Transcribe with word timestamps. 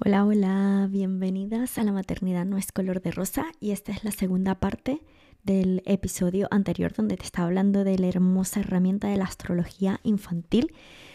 Hola, 0.00 0.24
hola, 0.24 0.86
bienvenidas 0.88 1.76
a 1.76 1.82
La 1.82 1.90
maternidad 1.90 2.46
no 2.46 2.56
es 2.56 2.70
color 2.70 3.02
de 3.02 3.10
rosa 3.10 3.46
y 3.58 3.72
esta 3.72 3.90
es 3.90 4.04
la 4.04 4.12
segunda 4.12 4.54
parte 4.54 5.02
del 5.42 5.82
episodio 5.86 6.46
anterior 6.52 6.92
donde 6.92 7.16
te 7.16 7.24
estaba 7.24 7.48
hablando 7.48 7.82
de 7.82 7.98
la 7.98 8.06
hermosa 8.06 8.60
herramienta 8.60 9.08
de 9.08 9.16
la 9.16 9.24
astrología 9.24 9.98
infantil. 10.04 10.72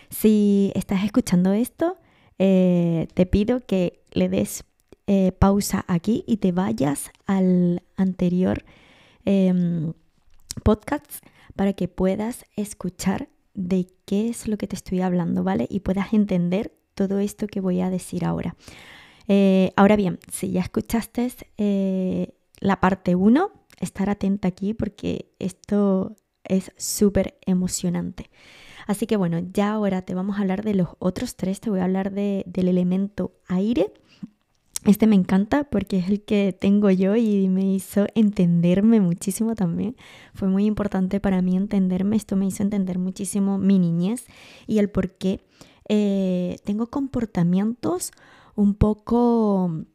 Si 0.09 0.73
estás 0.75 1.05
escuchando 1.05 1.53
esto, 1.53 1.97
eh, 2.39 3.07
te 3.13 3.25
pido 3.25 3.61
que 3.61 4.01
le 4.11 4.27
des 4.27 4.65
eh, 5.07 5.31
pausa 5.31 5.85
aquí 5.87 6.25
y 6.27 6.37
te 6.37 6.51
vayas 6.51 7.11
al 7.25 7.83
anterior 7.95 8.65
em, 9.23 9.93
podcast 10.61 11.25
para 11.55 11.71
que 11.71 11.87
puedas 11.87 12.43
escuchar 12.57 13.29
de 13.53 13.87
qué 14.03 14.27
es 14.27 14.45
lo 14.45 14.57
que 14.57 14.67
te 14.67 14.75
estoy 14.75 14.99
hablando, 14.99 15.41
¿vale? 15.45 15.67
Y 15.69 15.79
puedas 15.79 16.11
entender 16.11 16.73
todo 16.93 17.19
esto 17.19 17.47
que 17.47 17.61
voy 17.61 17.81
a 17.81 17.89
decir 17.89 18.25
ahora. 18.25 18.55
Eh, 19.27 19.71
ahora 19.75 19.95
bien, 19.95 20.19
si 20.31 20.51
ya 20.51 20.61
escuchaste 20.61 21.31
eh, 21.57 22.33
la 22.59 22.79
parte 22.79 23.15
1, 23.15 23.51
estar 23.79 24.09
atenta 24.09 24.47
aquí 24.47 24.73
porque 24.73 25.31
esto 25.39 26.15
es 26.43 26.71
súper 26.77 27.37
emocionante. 27.45 28.29
Así 28.87 29.07
que 29.07 29.17
bueno, 29.17 29.39
ya 29.53 29.71
ahora 29.71 30.01
te 30.01 30.13
vamos 30.13 30.37
a 30.37 30.41
hablar 30.41 30.63
de 30.63 30.73
los 30.73 30.89
otros 30.99 31.35
tres, 31.35 31.61
te 31.61 31.69
voy 31.69 31.79
a 31.79 31.85
hablar 31.85 32.11
del 32.11 32.67
elemento 32.67 33.31
aire. 33.47 33.93
Este 34.85 35.07
me 35.07 35.15
encanta 35.15 35.63
porque 35.63 35.97
es 35.97 36.09
el 36.09 36.23
que 36.23 36.53
tengo 36.59 36.89
yo 36.89 37.15
y 37.15 37.47
me 37.47 37.73
hizo 37.73 38.05
entenderme 38.15 38.99
muchísimo 38.99 39.55
también. 39.55 39.95
Fue 40.33 40.49
muy 40.49 40.65
importante 40.65 41.21
para 41.21 41.41
mí 41.41 41.55
entenderme, 41.55 42.17
esto 42.17 42.35
me 42.35 42.45
hizo 42.45 42.63
entender 42.63 42.99
muchísimo 42.99 43.57
mi 43.57 43.79
niñez 43.79 44.25
y 44.67 44.79
el 44.79 44.89
por 44.89 45.11
qué 45.11 45.39
eh, 45.89 46.57
tengo 46.63 46.87
comportamientos 46.87 48.11
un 48.55 48.75
poco 48.75 49.85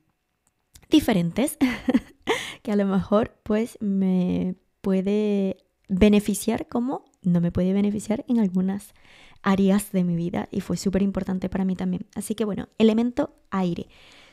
diferentes 0.90 1.56
que 2.62 2.72
a 2.72 2.76
lo 2.76 2.86
mejor 2.86 3.38
pues 3.42 3.78
me 3.80 4.56
puede 4.80 5.56
beneficiar 5.88 6.68
como 6.68 7.04
no 7.22 7.40
me 7.40 7.52
puede 7.52 7.72
beneficiar 7.72 8.24
en 8.28 8.38
algunas 8.38 8.94
áreas 9.42 9.92
de 9.92 10.04
mi 10.04 10.16
vida 10.16 10.48
y 10.50 10.60
fue 10.60 10.76
súper 10.76 11.02
importante 11.02 11.48
para 11.48 11.64
mí 11.64 11.76
también. 11.76 12.06
Así 12.14 12.34
que 12.34 12.44
bueno, 12.44 12.68
elemento 12.78 13.34
aire, 13.50 13.88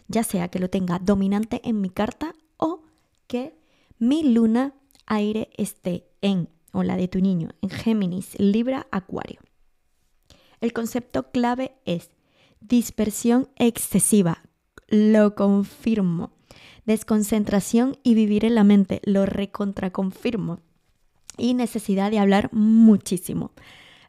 ya 0.07 0.23
sea 0.23 0.49
que 0.49 0.59
lo 0.59 0.69
tenga 0.69 0.99
dominante 0.99 1.61
en 1.63 1.81
mi 1.81 1.89
carta 1.89 2.33
o 2.57 2.83
que 3.27 3.57
mi 3.99 4.23
luna 4.23 4.73
aire 5.05 5.49
esté 5.57 6.07
en, 6.21 6.49
o 6.71 6.83
la 6.83 6.97
de 6.97 7.07
tu 7.07 7.19
niño, 7.19 7.49
en 7.61 7.69
Géminis, 7.69 8.37
Libra, 8.39 8.87
Acuario. 8.91 9.39
El 10.65 10.73
concepto 10.73 11.29
clave 11.29 11.75
es 11.85 12.09
dispersión 12.59 13.49
excesiva. 13.55 14.39
Lo 14.87 15.35
confirmo. 15.35 16.31
Desconcentración 16.87 17.99
y 18.01 18.15
vivir 18.15 18.45
en 18.45 18.55
la 18.55 18.63
mente. 18.63 18.99
Lo 19.03 19.27
recontraconfirmo. 19.27 20.61
Y 21.37 21.53
necesidad 21.53 22.09
de 22.09 22.17
hablar 22.17 22.49
muchísimo. 22.51 23.51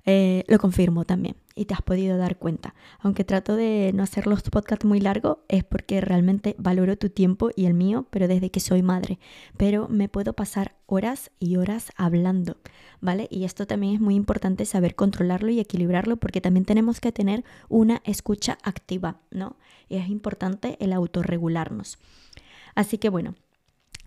Eh, 0.07 0.45
lo 0.49 0.59
confirmo 0.59 1.05
también 1.05 1.37
y 1.57 1.65
te 1.65 1.75
has 1.75 1.83
podido 1.83 2.19
dar 2.19 2.37
cuenta. 2.37 2.75
Aunque 3.01 3.25
trato 3.25 3.57
de 3.57 3.91
no 3.95 4.03
hacer 4.03 4.27
los 4.27 4.43
podcasts 4.43 4.85
muy 4.85 5.01
largos, 5.01 5.39
es 5.49 5.65
porque 5.65 6.01
realmente 6.01 6.55
valoro 6.59 6.97
tu 6.97 7.09
tiempo 7.09 7.51
y 7.57 7.65
el 7.65 7.75
mío, 7.75 8.07
pero 8.11 8.29
desde 8.29 8.51
que 8.51 8.61
soy 8.61 8.83
madre. 8.83 9.19
Pero 9.57 9.89
me 9.89 10.09
puedo 10.09 10.35
pasar 10.35 10.77
horas 10.85 11.31
y 11.41 11.57
horas 11.57 11.91
hablando, 11.97 12.59
¿vale? 13.01 13.27
Y 13.31 13.45
esto 13.45 13.67
también 13.67 13.95
es 13.95 14.01
muy 14.01 14.15
importante 14.15 14.67
saber 14.67 14.95
controlarlo 14.95 15.51
y 15.51 15.59
equilibrarlo 15.59 16.19
porque 16.19 16.43
también 16.43 16.67
tenemos 16.67 17.01
que 17.01 17.11
tener 17.11 17.43
una 17.71 18.03
escucha 18.05 18.59
activa, 18.63 19.21
¿no? 19.31 19.57
Y 19.89 19.97
es 19.97 20.09
importante 20.11 20.77
el 20.79 20.93
autorregularnos. 20.93 21.99
Así 22.75 22.99
que 22.99 23.09
bueno, 23.09 23.35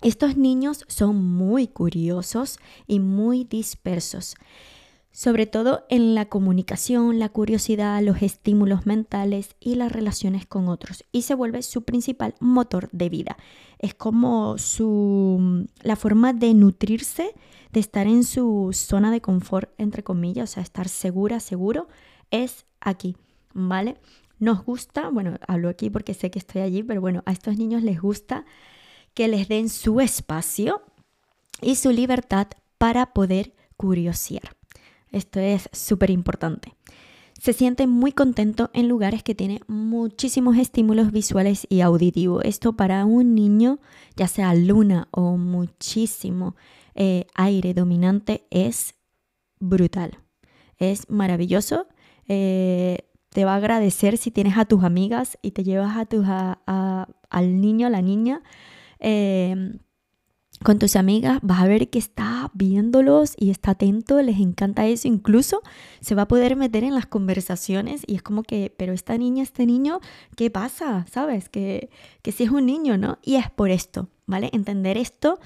estos 0.03 0.37
niños 0.37 0.85
son 0.87 1.25
muy 1.25 1.67
curiosos 1.67 2.59
y 2.85 2.99
muy 2.99 3.43
dispersos 3.43 4.35
sobre 5.11 5.47
todo 5.47 5.85
en 5.89 6.15
la 6.15 6.25
comunicación, 6.25 7.19
la 7.19 7.29
curiosidad, 7.29 8.01
los 8.01 8.21
estímulos 8.21 8.85
mentales 8.85 9.55
y 9.59 9.75
las 9.75 9.91
relaciones 9.91 10.45
con 10.45 10.67
otros, 10.67 11.03
y 11.11 11.23
se 11.23 11.35
vuelve 11.35 11.63
su 11.63 11.83
principal 11.83 12.35
motor 12.39 12.89
de 12.91 13.09
vida. 13.09 13.37
Es 13.79 13.93
como 13.93 14.57
su 14.57 15.67
la 15.81 15.95
forma 15.95 16.33
de 16.33 16.53
nutrirse, 16.53 17.33
de 17.71 17.79
estar 17.79 18.07
en 18.07 18.23
su 18.23 18.69
zona 18.73 19.11
de 19.11 19.21
confort 19.21 19.71
entre 19.77 20.03
comillas, 20.03 20.51
o 20.51 20.53
sea, 20.53 20.63
estar 20.63 20.87
segura, 20.87 21.39
seguro 21.39 21.87
es 22.31 22.65
aquí, 22.79 23.17
¿vale? 23.53 23.97
Nos 24.39 24.63
gusta, 24.63 25.09
bueno, 25.09 25.35
hablo 25.47 25.69
aquí 25.69 25.89
porque 25.89 26.13
sé 26.13 26.31
que 26.31 26.39
estoy 26.39 26.61
allí, 26.61 26.83
pero 26.83 27.01
bueno, 27.01 27.23
a 27.25 27.31
estos 27.31 27.57
niños 27.57 27.83
les 27.83 27.99
gusta 28.01 28.45
que 29.13 29.27
les 29.27 29.47
den 29.47 29.69
su 29.69 29.99
espacio 29.99 30.81
y 31.61 31.75
su 31.75 31.91
libertad 31.91 32.47
para 32.77 33.13
poder 33.13 33.53
curiosear. 33.75 34.58
Esto 35.11 35.39
es 35.39 35.69
súper 35.73 36.09
importante. 36.09 36.75
Se 37.39 37.53
siente 37.53 37.87
muy 37.87 38.11
contento 38.11 38.69
en 38.73 38.89
lugares 38.89 39.23
que 39.23 39.33
tienen 39.33 39.61
muchísimos 39.67 40.57
estímulos 40.57 41.13
visuales 41.13 41.65
y 41.69 41.79
auditivos. 41.81 42.43
Esto 42.43 42.73
para 42.73 43.05
un 43.05 43.33
niño, 43.33 43.79
ya 44.17 44.27
sea 44.27 44.53
luna 44.53 45.07
o 45.11 45.37
muchísimo 45.37 46.55
eh, 46.95 47.27
aire 47.35 47.73
dominante, 47.73 48.45
es 48.49 48.95
brutal. 49.59 50.19
Es 50.77 51.09
maravilloso. 51.09 51.87
Eh, 52.27 53.09
te 53.29 53.45
va 53.45 53.53
a 53.53 53.57
agradecer 53.57 54.17
si 54.17 54.31
tienes 54.31 54.57
a 54.57 54.65
tus 54.65 54.83
amigas 54.83 55.37
y 55.41 55.51
te 55.51 55.63
llevas 55.63 55.95
a, 55.95 56.05
tus, 56.05 56.25
al 56.27 57.61
niño, 57.61 57.87
a 57.87 57.89
la 57.89 58.01
niña. 58.01 58.41
Eh, 58.99 59.79
con 60.63 60.77
tus 60.77 60.95
amigas, 60.95 61.39
vas 61.41 61.61
a 61.61 61.67
ver 61.67 61.89
que 61.89 61.99
está 61.99 62.51
viéndolos 62.53 63.33
y 63.37 63.49
está 63.49 63.71
atento, 63.71 64.21
les 64.21 64.39
encanta 64.39 64.87
eso, 64.87 65.07
incluso 65.07 65.61
se 66.01 66.15
va 66.15 66.23
a 66.23 66.27
poder 66.27 66.55
meter 66.55 66.83
en 66.83 66.95
las 66.95 67.05
conversaciones 67.05 68.01
y 68.05 68.15
es 68.15 68.21
como 68.21 68.43
que, 68.43 68.73
pero 68.77 68.91
esta 68.91 69.17
niña, 69.17 69.43
este 69.43 69.65
niño, 69.65 69.99
¿qué 70.35 70.49
pasa? 70.49 71.05
¿Sabes? 71.09 71.47
Que, 71.47 71.89
que 72.21 72.31
sí 72.31 72.43
es 72.43 72.49
un 72.51 72.65
niño, 72.65 72.97
¿no? 72.97 73.19
Y 73.23 73.35
es 73.35 73.49
por 73.49 73.69
esto, 73.69 74.09
¿vale? 74.25 74.49
Entender 74.51 74.97
esto 74.97 75.39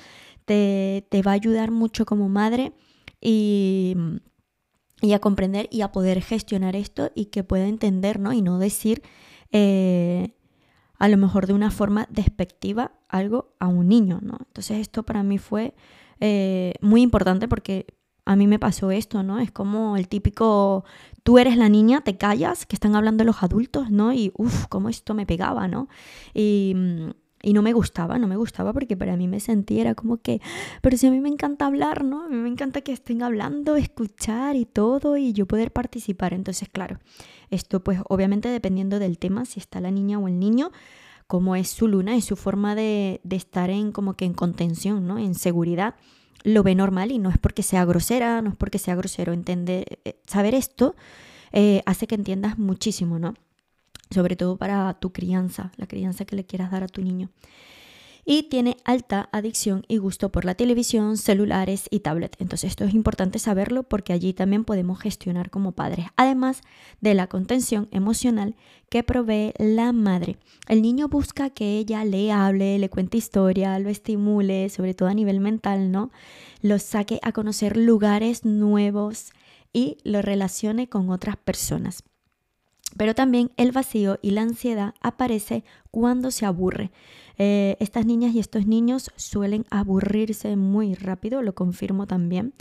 te, 0.45 1.05
va 1.25 1.31
a 1.31 1.35
ayudar 1.35 1.69
mucho 1.69 2.05
como 2.05 2.27
madre 2.27 2.73
y, 3.21 3.95
y, 5.01 5.13
a 5.13 5.19
comprender 5.19 5.69
y 5.71 5.81
a 5.81 5.91
poder 5.91 6.21
gestionar 6.21 6.75
esto 6.75 7.11
y 7.13 7.25
que 7.25 7.43
pueda 7.43 7.67
entender, 7.67 8.19
¿no? 8.19 8.33
Y 8.33 8.41
no 8.41 8.57
decir... 8.57 9.03
Eh, 9.51 10.33
a 11.03 11.09
lo 11.09 11.17
mejor 11.17 11.47
de 11.47 11.53
una 11.53 11.69
forma 11.69 12.07
despectiva 12.09 12.93
algo 13.09 13.53
a 13.59 13.67
un 13.67 13.89
niño, 13.89 14.19
¿no? 14.21 14.37
Entonces 14.39 14.77
esto 14.77 15.03
para 15.03 15.21
mí 15.21 15.37
fue 15.37 15.75
eh, 16.21 16.75
muy 16.79 17.01
importante 17.01 17.49
porque 17.49 17.87
a 18.23 18.37
mí 18.37 18.47
me 18.47 18.57
pasó 18.57 18.89
esto, 18.89 19.21
¿no? 19.21 19.39
Es 19.39 19.51
como 19.51 19.97
el 19.97 20.07
típico, 20.07 20.85
tú 21.23 21.39
eres 21.39 21.57
la 21.57 21.67
niña, 21.67 21.99
te 22.05 22.15
callas, 22.15 22.65
que 22.65 22.77
están 22.77 22.95
hablando 22.95 23.25
los 23.25 23.43
adultos, 23.43 23.91
¿no? 23.91 24.13
Y 24.13 24.31
uff, 24.37 24.67
cómo 24.67 24.87
esto 24.87 25.13
me 25.13 25.25
pegaba, 25.25 25.67
¿no? 25.67 25.89
Y, 26.33 26.73
y, 27.43 27.53
no 27.53 27.61
me 27.61 27.73
gustaba, 27.73 28.17
no 28.17 28.27
me 28.27 28.37
gustaba 28.37 28.73
porque 28.73 28.97
para 28.97 29.17
mí 29.17 29.27
me 29.27 29.39
sentía, 29.39 29.81
era 29.81 29.95
como 29.95 30.17
que, 30.17 30.41
pero 30.81 30.97
si 30.97 31.07
a 31.07 31.11
mí 31.11 31.19
me 31.19 31.29
encanta 31.29 31.65
hablar, 31.65 32.03
¿no? 32.03 32.23
A 32.23 32.29
mí 32.29 32.37
me 32.37 32.49
encanta 32.49 32.81
que 32.81 32.93
estén 32.93 33.21
hablando, 33.21 33.75
escuchar 33.75 34.55
y 34.55 34.65
todo 34.65 35.17
y 35.17 35.33
yo 35.33 35.45
poder 35.45 35.71
participar. 35.71 36.33
Entonces, 36.33 36.69
claro, 36.69 36.99
esto 37.51 37.83
pues 37.83 37.99
obviamente 38.07 38.49
dependiendo 38.49 38.99
del 38.99 39.17
tema, 39.19 39.45
si 39.45 39.59
está 39.59 39.81
la 39.81 39.91
niña 39.91 40.17
o 40.19 40.27
el 40.27 40.39
niño, 40.39 40.71
como 41.27 41.55
es 41.55 41.69
su 41.69 41.87
luna, 41.87 42.15
es 42.15 42.25
su 42.25 42.35
forma 42.35 42.75
de, 42.75 43.21
estar 43.29 43.69
en 43.69 43.91
como 43.91 44.13
que 44.13 44.25
en 44.25 44.33
contención, 44.33 45.07
¿no? 45.07 45.19
En 45.19 45.35
seguridad, 45.35 45.95
lo 46.43 46.63
ve 46.63 46.75
normal 46.75 47.11
y 47.11 47.19
no 47.19 47.29
es 47.29 47.37
porque 47.37 47.63
sea 47.63 47.85
grosera, 47.85 48.41
no 48.41 48.51
es 48.51 48.55
porque 48.55 48.79
sea 48.79 48.95
grosero. 48.95 49.33
Entender, 49.33 49.99
eh, 50.05 50.19
saber 50.27 50.53
esto 50.55 50.95
eh, 51.51 51.81
hace 51.85 52.07
que 52.07 52.15
entiendas 52.15 52.57
muchísimo, 52.57 53.19
¿no? 53.19 53.35
Sobre 54.13 54.35
todo 54.35 54.57
para 54.57 54.93
tu 54.95 55.11
crianza, 55.11 55.71
la 55.77 55.87
crianza 55.87 56.25
que 56.25 56.35
le 56.35 56.45
quieras 56.45 56.71
dar 56.71 56.83
a 56.83 56.87
tu 56.87 57.01
niño 57.01 57.29
y 58.25 58.43
tiene 58.43 58.77
alta 58.85 59.29
adicción 59.31 59.83
y 59.87 59.97
gusto 59.97 60.31
por 60.31 60.45
la 60.45 60.55
televisión, 60.55 61.17
celulares 61.17 61.87
y 61.89 61.99
tablet. 61.99 62.35
Entonces 62.39 62.71
esto 62.71 62.85
es 62.85 62.93
importante 62.93 63.39
saberlo 63.39 63.83
porque 63.83 64.13
allí 64.13 64.33
también 64.33 64.63
podemos 64.63 64.99
gestionar 64.99 65.49
como 65.49 65.73
padres, 65.73 66.07
además 66.15 66.61
de 67.01 67.13
la 67.13 67.27
contención 67.27 67.87
emocional 67.91 68.55
que 68.89 69.03
provee 69.03 69.53
la 69.57 69.91
madre. 69.91 70.37
El 70.67 70.81
niño 70.81 71.09
busca 71.09 71.49
que 71.49 71.77
ella 71.77 72.05
le 72.05 72.31
hable, 72.31 72.79
le 72.79 72.89
cuente 72.89 73.17
historia, 73.17 73.77
lo 73.79 73.89
estimule, 73.89 74.69
sobre 74.69 74.93
todo 74.93 75.09
a 75.09 75.13
nivel 75.13 75.39
mental, 75.39 75.91
¿no? 75.91 76.11
Lo 76.61 76.79
saque 76.79 77.19
a 77.23 77.33
conocer 77.33 77.75
lugares 77.75 78.45
nuevos 78.45 79.31
y 79.73 79.97
lo 80.03 80.21
relacione 80.21 80.87
con 80.87 81.09
otras 81.09 81.35
personas. 81.35 82.03
Pero 82.97 83.15
también 83.15 83.51
el 83.57 83.71
vacío 83.71 84.19
y 84.21 84.31
la 84.31 84.41
ansiedad 84.41 84.93
aparece 85.01 85.63
cuando 85.91 86.31
se 86.31 86.45
aburre. 86.45 86.91
Eh, 87.37 87.77
estas 87.79 88.05
niñas 88.05 88.35
y 88.35 88.39
estos 88.39 88.67
niños 88.67 89.11
suelen 89.15 89.65
aburrirse 89.71 90.55
muy 90.55 90.93
rápido, 90.93 91.41
lo 91.41 91.55
confirmo 91.55 92.05
también, 92.05 92.53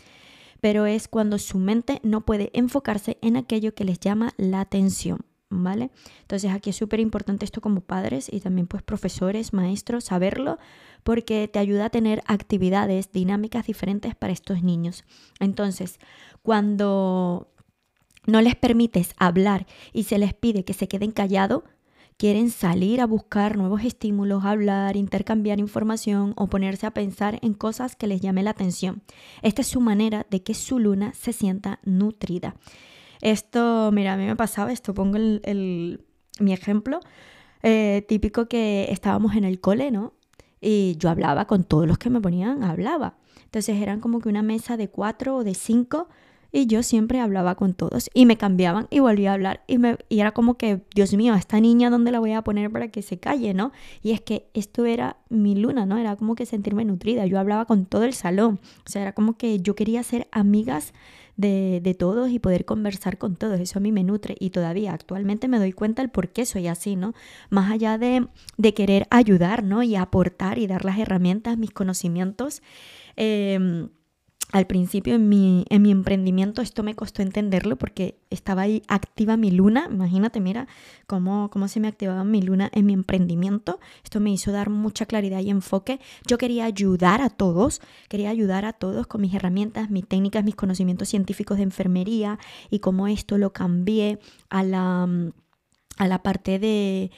pero 0.61 0.87
es 0.87 1.09
cuando 1.09 1.39
su 1.39 1.59
mente 1.59 2.01
no 2.03 2.25
puede 2.25 2.51
enfocarse 2.55 3.19
en 3.21 3.37
aquello 3.37 3.75
que 3.75 3.85
les 3.85 4.01
llama 4.01 4.33
la 4.39 4.61
atención, 4.61 5.27
¿vale? 5.51 5.91
Entonces 6.23 6.51
aquí 6.51 6.71
es 6.71 6.77
súper 6.77 7.01
importante 7.01 7.45
esto 7.45 7.61
como 7.61 7.81
padres 7.83 8.33
y 8.33 8.41
también 8.41 8.67
pues 8.67 8.83
profesores, 8.83 9.53
maestros, 9.53 10.05
saberlo, 10.05 10.59
porque 11.03 11.49
te 11.49 11.59
ayuda 11.59 11.87
a 11.87 11.91
tener 11.91 12.23
actividades, 12.27 13.13
dinámicas 13.13 13.67
diferentes 13.67 14.15
para 14.15 14.33
estos 14.33 14.63
niños. 14.63 15.05
Entonces, 15.41 15.99
cuando 16.43 17.53
no 18.27 18.41
les 18.41 18.55
permites 18.55 19.15
hablar 19.17 19.67
y 19.93 20.05
se 20.05 20.19
les 20.19 20.35
pide 20.35 20.65
que 20.65 20.75
se 20.75 20.89
queden 20.89 21.11
callados, 21.11 21.63
quieren 22.17 22.51
salir 22.51 23.01
a 23.01 23.07
buscar 23.07 23.57
nuevos 23.57 23.85
estímulos, 23.85 24.45
hablar, 24.45 24.97
intercambiar 24.97 25.59
información 25.59 26.35
o 26.37 26.47
ponerse 26.47 26.87
a 26.87 26.93
pensar 26.93 27.39
en 27.43 27.55
cosas 27.55 27.97
que 27.97 28.07
les 28.07 28.21
llame 28.21 28.43
la 28.43 28.51
atención. 28.51 29.03
Esta 29.43 29.63
es 29.63 29.69
su 29.69 29.81
manera 29.81 30.27
de 30.31 30.43
que 30.43 30.55
su 30.55 30.79
luna 30.79 31.13
se 31.15 31.33
sienta 31.33 31.81
nutrida. 31.83 32.55
Esto, 33.21 33.91
mira, 33.93 34.13
a 34.13 34.17
mí 34.17 34.25
me 34.25 34.37
pasaba 34.37 34.73
esto, 34.73 34.95
pongo 34.95 35.17
el, 35.17 36.05
mi 36.39 36.53
ejemplo 36.53 37.01
eh, 37.63 38.05
típico 38.09 38.47
que 38.47 38.87
estábamos 38.91 39.37
en 39.37 39.45
el 39.45 39.61
cole, 39.61 39.91
¿no? 39.91 40.13
Y 40.61 40.97
yo 40.99 41.11
hablaba 41.11 41.47
con 41.47 41.65
todos 41.65 41.89
los 41.89 41.99
que 41.99 42.11
me 42.11 42.21
ponían, 42.21 42.63
hablaba. 42.63 43.17
Entonces 43.45 43.81
eran 43.83 44.01
como 44.01 44.21
que 44.21 44.29
una 44.29 44.43
mesa 44.43 44.77
de 44.77 44.89
cuatro 44.89 45.37
o 45.37 45.45
de 45.45 45.55
cinco 45.55 46.09
y 46.53 46.67
yo 46.67 46.83
siempre 46.83 47.19
hablaba 47.19 47.55
con 47.55 47.73
todos 47.73 48.11
y 48.13 48.27
me 48.27 48.37
cambiaban 48.37 48.87
y 48.91 49.01
volvía 49.01 49.31
a 49.31 49.35
hablar 49.35 49.65
y, 49.67 49.79
me, 49.79 49.97
y 50.09 50.21
era 50.21 50.33
como 50.33 50.59
que, 50.59 50.83
Dios 50.95 51.15
mío, 51.15 51.35
esta 51.35 51.59
niña, 51.59 51.91
¿dónde 51.91 52.13
la 52.13 52.21
voy 52.21 52.33
a 52.33 52.43
poner 52.43 52.71
para 52.71 52.89
que 52.89 53.01
se 53.03 53.19
calle, 53.19 53.55
no? 53.55 53.73
Y 54.03 54.13
es 54.13 54.21
que 54.21 54.47
esto 54.53 54.85
era 54.85 55.17
mi 55.31 55.55
luna, 55.55 55.87
¿no? 55.87 55.97
Era 55.97 56.15
como 56.17 56.35
que 56.35 56.45
sentirme 56.45 56.85
nutrida, 56.85 57.27
yo 57.27 57.41
hablaba 57.41 57.65
con 57.65 57.87
todo 57.87 58.05
el 58.05 58.13
salón, 58.13 58.61
o 58.87 58.91
sea, 58.91 59.03
era 59.03 59.13
como 59.13 59.39
que 59.39 59.61
yo 59.61 59.75
quería 59.75 60.03
ser 60.03 60.29
amigas 60.31 60.93
de, 61.39 61.81
de, 61.83 61.95
todos 61.95 62.31
y 62.31 62.39
poder 62.39 62.67
conversar 62.67 63.17
con 63.17 63.37
todos. 63.37 63.59
Eso 63.59 63.79
a 63.79 63.83
mí 63.83 63.91
me 63.91 64.05
nutre 64.05 64.37
y 64.39 64.51
todavía 64.51 64.93
actualmente 64.93 65.49
me 65.49 65.59
doy 65.59 65.73
cuenta 65.73 66.03
el 66.03 66.11
por 66.11 66.29
qué 66.29 66.45
soy 66.45 66.67
así, 66.67 66.95
¿no? 66.95 67.15
Más 67.49 67.73
allá 67.73 67.97
de, 67.97 68.29
de 68.59 68.75
querer 68.75 69.07
ayudar, 69.11 69.65
¿no? 69.65 69.83
Y 69.83 69.97
aportar 69.97 70.59
y 70.59 70.67
dar 70.67 70.85
las 70.85 70.99
herramientas, 70.99 71.57
mis 71.57 71.71
conocimientos. 71.71 72.63
Eh, 73.17 73.89
al 74.53 74.67
principio 74.67 75.15
en 75.15 75.31
mi, 75.31 75.65
en 75.71 75.81
mi 75.81 75.91
emprendimiento 75.91 76.61
esto 76.61 76.83
me 76.83 76.95
costó 76.95 77.23
entenderlo 77.23 77.77
porque 77.77 78.19
estaba 78.29 78.63
ahí 78.63 78.83
activa 78.87 79.39
mi 79.39 79.51
luna. 79.51 79.89
Imagínate, 79.91 80.41
mira 80.41 80.69
cómo, 81.07 81.49
cómo 81.51 81.69
se 81.69 81.81
me 81.81 81.89
activaba 81.89 82.23
mi 82.23 82.43
luna 82.43 82.71
en 82.75 82.85
mi 82.85 82.93
emprendimiento. 82.93 83.81
Esto 84.05 84.21
me 84.21 84.31
hizo 84.31 84.53
dar 84.53 84.69
mucha 84.69 85.07
claridad 85.07 85.41
y 85.41 85.49
enfoque. 85.49 86.01
Yo 86.27 86.37
quería 86.37 86.67
ayudar 86.67 87.23
a 87.23 87.31
todos, 87.31 87.81
quería 88.11 88.29
ayudar 88.29 88.67
a 88.67 88.75
todos 88.75 89.07
con 89.07 89.23
mis 89.23 89.33
herramientas, 89.33 89.89
mis 89.89 90.07
técnicas, 90.07 90.45
mis 90.45 90.55
conocimientos 90.55 91.09
científicos 91.09 91.57
de 91.57 91.63
enfermería 91.65 92.39
y 92.69 92.81
cómo 92.81 93.09
esto 93.09 93.39
lo 93.39 93.55
cambié 93.55 94.19
a 94.51 94.63
la, 94.63 95.09
a 95.97 96.09
la 96.09 96.23
parte 96.23 96.59
de 96.59 97.11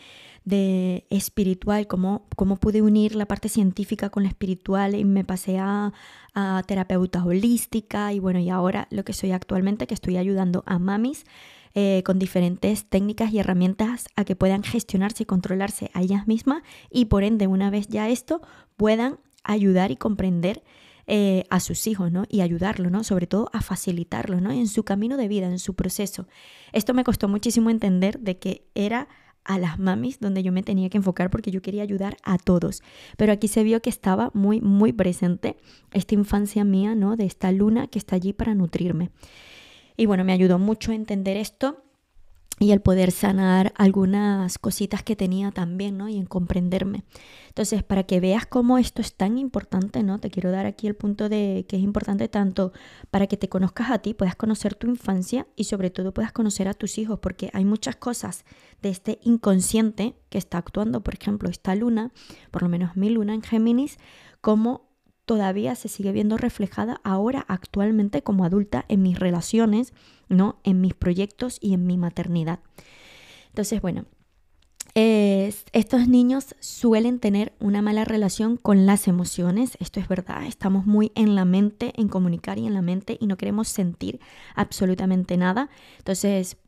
de 0.44 1.06
espiritual, 1.10 1.86
cómo, 1.86 2.26
cómo 2.36 2.56
pude 2.56 2.82
unir 2.82 3.14
la 3.14 3.26
parte 3.26 3.48
científica 3.48 4.10
con 4.10 4.24
la 4.24 4.28
espiritual 4.28 4.94
y 4.94 5.04
me 5.04 5.24
pasé 5.24 5.58
a, 5.58 5.92
a 6.34 6.62
terapeuta 6.66 7.24
holística 7.24 8.12
y 8.12 8.18
bueno, 8.18 8.38
y 8.40 8.50
ahora 8.50 8.86
lo 8.90 9.04
que 9.04 9.14
soy 9.14 9.32
actualmente, 9.32 9.86
que 9.86 9.94
estoy 9.94 10.16
ayudando 10.18 10.62
a 10.66 10.78
mamis 10.78 11.24
eh, 11.76 12.04
con 12.04 12.20
diferentes 12.20 12.84
técnicas 12.84 13.32
y 13.32 13.40
herramientas 13.40 14.06
a 14.14 14.24
que 14.24 14.36
puedan 14.36 14.62
gestionarse 14.62 15.24
y 15.24 15.26
controlarse 15.26 15.90
a 15.92 16.02
ellas 16.02 16.28
mismas 16.28 16.62
y 16.88 17.06
por 17.06 17.24
ende, 17.24 17.48
una 17.48 17.68
vez 17.68 17.88
ya 17.88 18.08
esto, 18.08 18.42
puedan 18.76 19.18
ayudar 19.42 19.90
y 19.90 19.96
comprender 19.96 20.62
eh, 21.08 21.44
a 21.50 21.58
sus 21.58 21.88
hijos, 21.88 22.12
¿no? 22.12 22.26
Y 22.28 22.42
ayudarlos, 22.42 22.92
¿no? 22.92 23.02
Sobre 23.02 23.26
todo 23.26 23.50
a 23.52 23.60
facilitarlos, 23.60 24.40
¿no? 24.40 24.52
En 24.52 24.68
su 24.68 24.84
camino 24.84 25.16
de 25.16 25.26
vida, 25.26 25.48
en 25.48 25.58
su 25.58 25.74
proceso. 25.74 26.28
Esto 26.72 26.94
me 26.94 27.02
costó 27.02 27.26
muchísimo 27.26 27.70
entender 27.70 28.20
de 28.20 28.38
que 28.38 28.68
era 28.76 29.08
a 29.44 29.58
las 29.58 29.78
mamis 29.78 30.20
donde 30.20 30.42
yo 30.42 30.52
me 30.52 30.62
tenía 30.62 30.88
que 30.88 30.98
enfocar 30.98 31.30
porque 31.30 31.50
yo 31.50 31.62
quería 31.62 31.82
ayudar 31.82 32.16
a 32.22 32.38
todos. 32.38 32.82
Pero 33.16 33.32
aquí 33.32 33.48
se 33.48 33.62
vio 33.62 33.80
que 33.82 33.90
estaba 33.90 34.30
muy, 34.34 34.60
muy 34.60 34.92
presente 34.92 35.56
esta 35.92 36.14
infancia 36.14 36.64
mía, 36.64 36.94
¿no? 36.94 37.16
De 37.16 37.24
esta 37.24 37.52
luna 37.52 37.86
que 37.86 37.98
está 37.98 38.16
allí 38.16 38.32
para 38.32 38.54
nutrirme. 38.54 39.10
Y 39.96 40.06
bueno, 40.06 40.24
me 40.24 40.32
ayudó 40.32 40.58
mucho 40.58 40.92
a 40.92 40.94
entender 40.94 41.36
esto 41.36 41.84
y 42.60 42.70
el 42.70 42.80
poder 42.80 43.10
sanar 43.10 43.72
algunas 43.76 44.58
cositas 44.58 45.02
que 45.02 45.16
tenía 45.16 45.50
también, 45.50 45.98
¿no? 45.98 46.08
Y 46.08 46.18
en 46.18 46.26
comprenderme. 46.26 47.02
Entonces, 47.48 47.82
para 47.82 48.04
que 48.04 48.20
veas 48.20 48.46
cómo 48.46 48.78
esto 48.78 49.02
es 49.02 49.14
tan 49.14 49.38
importante, 49.38 50.02
¿no? 50.02 50.20
Te 50.20 50.30
quiero 50.30 50.50
dar 50.50 50.66
aquí 50.66 50.86
el 50.86 50.94
punto 50.94 51.28
de 51.28 51.66
que 51.68 51.76
es 51.76 51.82
importante 51.82 52.28
tanto 52.28 52.72
para 53.10 53.26
que 53.26 53.36
te 53.36 53.48
conozcas 53.48 53.90
a 53.90 53.98
ti, 53.98 54.14
puedas 54.14 54.36
conocer 54.36 54.74
tu 54.74 54.88
infancia 54.88 55.46
y 55.56 55.64
sobre 55.64 55.90
todo 55.90 56.14
puedas 56.14 56.32
conocer 56.32 56.68
a 56.68 56.74
tus 56.74 56.98
hijos, 56.98 57.18
porque 57.18 57.50
hay 57.52 57.64
muchas 57.64 57.96
cosas 57.96 58.44
de 58.82 58.90
este 58.90 59.18
inconsciente 59.22 60.14
que 60.28 60.38
está 60.38 60.58
actuando, 60.58 61.02
por 61.02 61.14
ejemplo, 61.14 61.48
esta 61.48 61.74
luna, 61.74 62.12
por 62.50 62.62
lo 62.62 62.68
menos 62.68 62.96
mi 62.96 63.10
luna 63.10 63.34
en 63.34 63.42
Géminis, 63.42 63.98
como 64.40 64.93
todavía 65.24 65.74
se 65.74 65.88
sigue 65.88 66.12
viendo 66.12 66.36
reflejada 66.36 67.00
ahora 67.04 67.44
actualmente 67.48 68.22
como 68.22 68.44
adulta 68.44 68.84
en 68.88 69.02
mis 69.02 69.18
relaciones, 69.18 69.92
¿no? 70.28 70.60
En 70.64 70.80
mis 70.80 70.94
proyectos 70.94 71.58
y 71.60 71.74
en 71.74 71.86
mi 71.86 71.96
maternidad. 71.96 72.60
Entonces, 73.48 73.80
bueno, 73.80 74.04
estos 74.94 76.06
niños 76.06 76.54
suelen 76.60 77.18
tener 77.18 77.52
una 77.58 77.82
mala 77.82 78.04
relación 78.04 78.56
con 78.56 78.86
las 78.86 79.08
emociones, 79.08 79.76
esto 79.80 79.98
es 79.98 80.06
verdad, 80.06 80.44
estamos 80.46 80.86
muy 80.86 81.10
en 81.16 81.34
la 81.34 81.44
mente, 81.44 81.92
en 81.96 82.08
comunicar 82.08 82.58
y 82.58 82.66
en 82.66 82.74
la 82.74 82.82
mente 82.82 83.16
y 83.20 83.26
no 83.26 83.36
queremos 83.36 83.66
sentir 83.66 84.20
absolutamente 84.54 85.36
nada. 85.36 85.68
Entonces, 85.98 86.58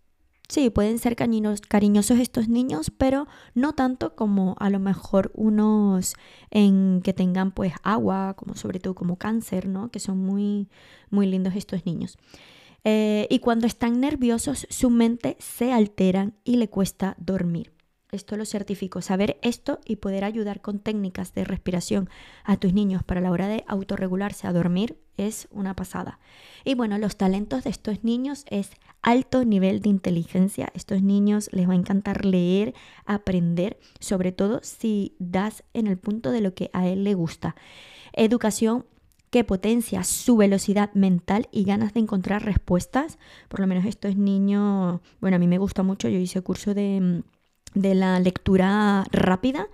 Sí, 0.49 0.71
pueden 0.71 0.99
ser 0.99 1.17
cariñosos 1.17 2.21
estos 2.21 2.49
niños, 2.49 2.93
pero 2.97 3.27
no 3.55 3.73
tanto 3.75 4.15
como 4.15 4.55
a 4.61 4.71
lo 4.71 4.79
mejor 4.79 5.33
unos 5.35 6.15
en 6.51 7.01
que 7.03 7.13
tengan 7.13 7.51
pues 7.51 7.73
agua, 7.83 8.35
como 8.37 8.55
sobre 8.55 8.79
todo 8.79 8.95
como 8.95 9.17
cáncer, 9.17 9.69
¿no? 9.69 9.91
Que 9.91 9.99
son 9.99 10.19
muy, 10.19 10.69
muy 11.11 11.27
lindos 11.27 11.57
estos 11.57 11.85
niños. 11.85 12.17
Eh, 12.85 13.27
y 13.29 13.41
cuando 13.41 13.67
están 13.67 14.01
nerviosos, 14.01 14.69
su 14.71 14.91
mente 14.91 15.37
se 15.41 15.73
altera 15.73 16.31
y 16.45 16.57
le 16.57 16.69
cuesta 16.69 17.17
dormir. 17.19 17.76
Esto 18.13 18.37
lo 18.37 18.45
certifico. 18.45 19.03
Saber 19.03 19.37
esto 19.43 19.81
y 19.85 19.97
poder 19.97 20.25
ayudar 20.25 20.61
con 20.61 20.79
técnicas 20.79 21.35
de 21.35 21.45
respiración 21.45 22.09
a 22.45 22.57
tus 22.57 22.73
niños 22.73 23.03
para 23.03 23.21
la 23.21 23.33
hora 23.33 23.49
de 23.49 23.65
autorregularse 23.67 24.47
a 24.47 24.53
dormir 24.53 24.97
es 25.17 25.49
una 25.51 25.75
pasada. 25.75 26.21
Y 26.65 26.75
bueno, 26.75 26.99
los 26.99 27.17
talentos 27.17 27.65
de 27.65 27.71
estos 27.71 28.05
niños 28.05 28.45
es 28.49 28.71
alto 29.03 29.45
nivel 29.45 29.81
de 29.81 29.89
inteligencia. 29.89 30.71
Estos 30.75 31.03
niños 31.03 31.49
les 31.53 31.69
va 31.69 31.73
a 31.73 31.77
encantar 31.77 32.25
leer, 32.25 32.75
aprender, 33.07 33.79
sobre 33.99 34.31
todo 34.31 34.61
si 34.63 35.17
das 35.19 35.65
en 35.75 35.89
el 35.89 35.99
punto 35.99 36.31
de 36.31 36.43
lo 36.43 36.55
que 36.55 36.71
a 36.73 36.87
él 36.87 37.03
le 37.03 37.15
gusta. 37.15 37.57
Educación 38.13 38.87
que 39.31 39.43
potencia 39.43 40.05
su 40.05 40.37
velocidad 40.37 40.93
mental 40.95 41.49
y 41.51 41.65
ganas 41.65 41.93
de 41.93 42.01
encontrar 42.01 42.45
respuestas. 42.45 43.19
Por 43.49 43.59
lo 43.59 43.67
menos 43.67 43.85
estos 43.85 44.17
niños, 44.17 45.01
bueno, 45.21 45.37
a 45.37 45.41
mí 45.41 45.49
me 45.49 45.59
gusta 45.59 45.83
mucho, 45.83 46.09
yo 46.09 46.19
hice 46.19 46.41
curso 46.43 46.73
de, 46.73 47.25
de 47.77 47.95
la 47.95 48.19
lectura 48.19 49.05
rápida. 49.13 49.69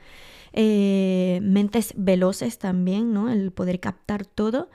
Eh, 0.52 1.38
mentes 1.42 1.94
veloces 1.96 2.58
también, 2.58 3.14
¿no? 3.14 3.30
El 3.30 3.52
poder 3.52 3.80
captar 3.80 4.26
todo. 4.26 4.68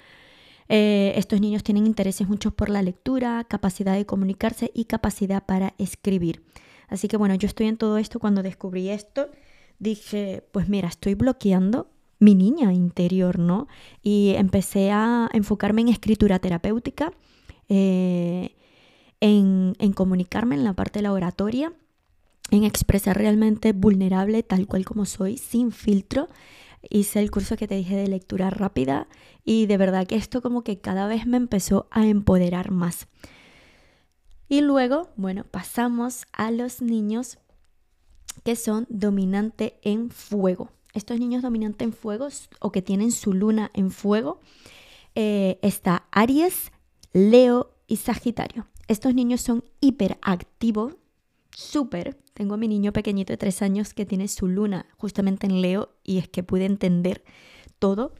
Eh, 0.69 1.13
estos 1.15 1.39
niños 1.39 1.63
tienen 1.63 1.85
intereses 1.85 2.27
muchos 2.27 2.53
por 2.53 2.69
la 2.69 2.81
lectura, 2.81 3.45
capacidad 3.47 3.95
de 3.95 4.05
comunicarse 4.05 4.71
y 4.73 4.85
capacidad 4.85 5.45
para 5.45 5.73
escribir. 5.77 6.41
Así 6.87 7.07
que 7.07 7.17
bueno, 7.17 7.35
yo 7.35 7.47
estoy 7.47 7.67
en 7.67 7.77
todo 7.77 7.97
esto. 7.97 8.19
Cuando 8.19 8.41
descubrí 8.43 8.89
esto, 8.89 9.29
dije, 9.77 10.43
pues 10.51 10.67
mira, 10.69 10.87
estoy 10.87 11.13
bloqueando 11.13 11.89
mi 12.19 12.33
niña 12.33 12.73
interior, 12.73 13.37
¿no? 13.37 13.67
Y 14.01 14.33
empecé 14.37 14.91
a 14.91 15.29
enfocarme 15.33 15.81
en 15.81 15.89
escritura 15.89 16.39
terapéutica, 16.39 17.11
eh, 17.69 18.55
en, 19.19 19.75
en 19.79 19.93
comunicarme 19.93 20.55
en 20.55 20.63
la 20.63 20.73
parte 20.73 20.99
de 20.99 21.03
la 21.03 21.13
oratoria, 21.13 21.73
en 22.51 22.63
expresar 22.63 23.17
realmente 23.17 23.73
vulnerable 23.73 24.43
tal 24.43 24.67
cual 24.67 24.85
como 24.85 25.05
soy, 25.05 25.37
sin 25.37 25.71
filtro 25.71 26.27
hice 26.89 27.19
el 27.19 27.31
curso 27.31 27.57
que 27.57 27.67
te 27.67 27.75
dije 27.75 27.95
de 27.95 28.07
lectura 28.07 28.49
rápida 28.49 29.07
y 29.43 29.65
de 29.65 29.77
verdad 29.77 30.07
que 30.07 30.15
esto 30.15 30.41
como 30.41 30.63
que 30.63 30.79
cada 30.79 31.07
vez 31.07 31.25
me 31.25 31.37
empezó 31.37 31.87
a 31.91 32.05
empoderar 32.05 32.71
más. 32.71 33.07
Y 34.49 34.61
luego, 34.61 35.09
bueno, 35.17 35.43
pasamos 35.43 36.25
a 36.31 36.51
los 36.51 36.81
niños 36.81 37.37
que 38.43 38.55
son 38.55 38.85
dominante 38.89 39.79
en 39.81 40.09
fuego. 40.09 40.69
Estos 40.93 41.19
niños 41.19 41.41
dominantes 41.41 41.85
en 41.85 41.93
fuego 41.93 42.29
o 42.59 42.71
que 42.71 42.81
tienen 42.81 43.11
su 43.11 43.33
luna 43.33 43.71
en 43.73 43.91
fuego, 43.91 44.39
eh, 45.15 45.59
está 45.61 46.07
Aries, 46.11 46.71
Leo 47.11 47.75
y 47.87 47.97
Sagitario. 47.97 48.67
Estos 48.87 49.13
niños 49.13 49.41
son 49.41 49.65
hiperactivos, 49.81 50.95
súper. 51.57 52.15
Tengo 52.35 52.53
a 52.53 52.57
mi 52.57 52.67
niño 52.67 52.93
pequeñito 52.93 53.33
de 53.33 53.37
tres 53.37 53.63
años 53.63 53.95
que 53.95 54.05
tiene 54.05 54.27
su 54.27 54.47
luna 54.47 54.85
justamente 54.95 55.47
en 55.47 55.61
Leo 55.61 55.89
y 56.03 56.19
es 56.19 56.27
que 56.29 56.43
pude 56.43 56.65
entender 56.65 57.23
todo. 57.79 58.13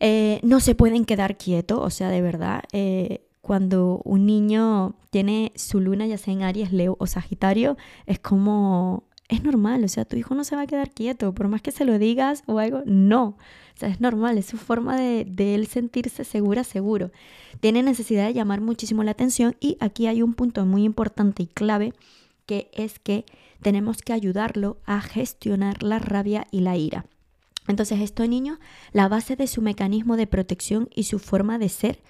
Eh, 0.00 0.40
no 0.42 0.58
se 0.58 0.74
pueden 0.74 1.04
quedar 1.04 1.36
quietos, 1.36 1.78
o 1.82 1.90
sea, 1.90 2.08
de 2.08 2.22
verdad, 2.22 2.62
eh, 2.72 3.26
cuando 3.42 4.00
un 4.04 4.24
niño 4.24 4.96
tiene 5.10 5.52
su 5.54 5.80
luna, 5.80 6.06
ya 6.06 6.16
sea 6.16 6.32
en 6.32 6.42
Aries, 6.42 6.72
Leo 6.72 6.96
o 6.98 7.06
Sagitario, 7.06 7.76
es 8.06 8.18
como, 8.18 9.04
es 9.28 9.44
normal, 9.44 9.84
o 9.84 9.88
sea, 9.88 10.06
tu 10.06 10.16
hijo 10.16 10.34
no 10.34 10.42
se 10.42 10.56
va 10.56 10.62
a 10.62 10.66
quedar 10.66 10.90
quieto, 10.92 11.34
por 11.34 11.48
más 11.48 11.60
que 11.60 11.72
se 11.72 11.84
lo 11.84 11.98
digas 11.98 12.42
o 12.46 12.58
algo, 12.58 12.80
no. 12.86 13.36
O 13.74 13.78
sea, 13.78 13.90
es 13.90 14.00
normal, 14.00 14.38
es 14.38 14.46
su 14.46 14.56
forma 14.56 14.96
de, 14.96 15.26
de 15.26 15.54
él 15.54 15.66
sentirse 15.66 16.24
segura, 16.24 16.64
seguro. 16.64 17.10
Tiene 17.60 17.82
necesidad 17.82 18.26
de 18.26 18.34
llamar 18.34 18.62
muchísimo 18.62 19.04
la 19.04 19.10
atención 19.10 19.56
y 19.60 19.76
aquí 19.78 20.06
hay 20.06 20.22
un 20.22 20.32
punto 20.32 20.64
muy 20.64 20.84
importante 20.84 21.42
y 21.42 21.46
clave, 21.46 21.92
que 22.46 22.70
es 22.72 22.98
que 22.98 23.24
tenemos 23.60 23.98
que 24.02 24.12
ayudarlo 24.12 24.78
a 24.84 25.00
gestionar 25.00 25.82
la 25.82 25.98
rabia 25.98 26.46
y 26.50 26.60
la 26.60 26.76
ira. 26.76 27.06
Entonces, 27.68 28.00
estos 28.00 28.28
niños, 28.28 28.58
la 28.92 29.08
base 29.08 29.36
de 29.36 29.46
su 29.46 29.62
mecanismo 29.62 30.16
de 30.16 30.26
protección 30.26 30.88
y 30.94 31.04
su 31.04 31.18
forma 31.18 31.58
de 31.58 31.68
ser 31.68 32.00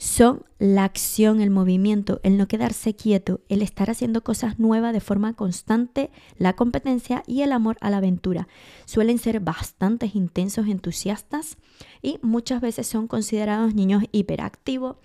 son 0.00 0.46
la 0.58 0.84
acción, 0.84 1.42
el 1.42 1.50
movimiento, 1.50 2.20
el 2.22 2.38
no 2.38 2.48
quedarse 2.48 2.96
quieto, 2.96 3.42
el 3.50 3.60
estar 3.60 3.90
haciendo 3.90 4.24
cosas 4.24 4.58
nuevas 4.58 4.94
de 4.94 5.00
forma 5.00 5.34
constante, 5.34 6.10
la 6.38 6.54
competencia 6.54 7.22
y 7.26 7.42
el 7.42 7.52
amor 7.52 7.76
a 7.82 7.90
la 7.90 7.98
aventura. 7.98 8.48
Suelen 8.86 9.18
ser 9.18 9.40
bastante 9.40 10.10
intensos, 10.14 10.68
entusiastas 10.68 11.58
y 12.00 12.18
muchas 12.22 12.62
veces 12.62 12.86
son 12.86 13.08
considerados 13.08 13.74
niños 13.74 14.04
hiperactivos, 14.10 14.96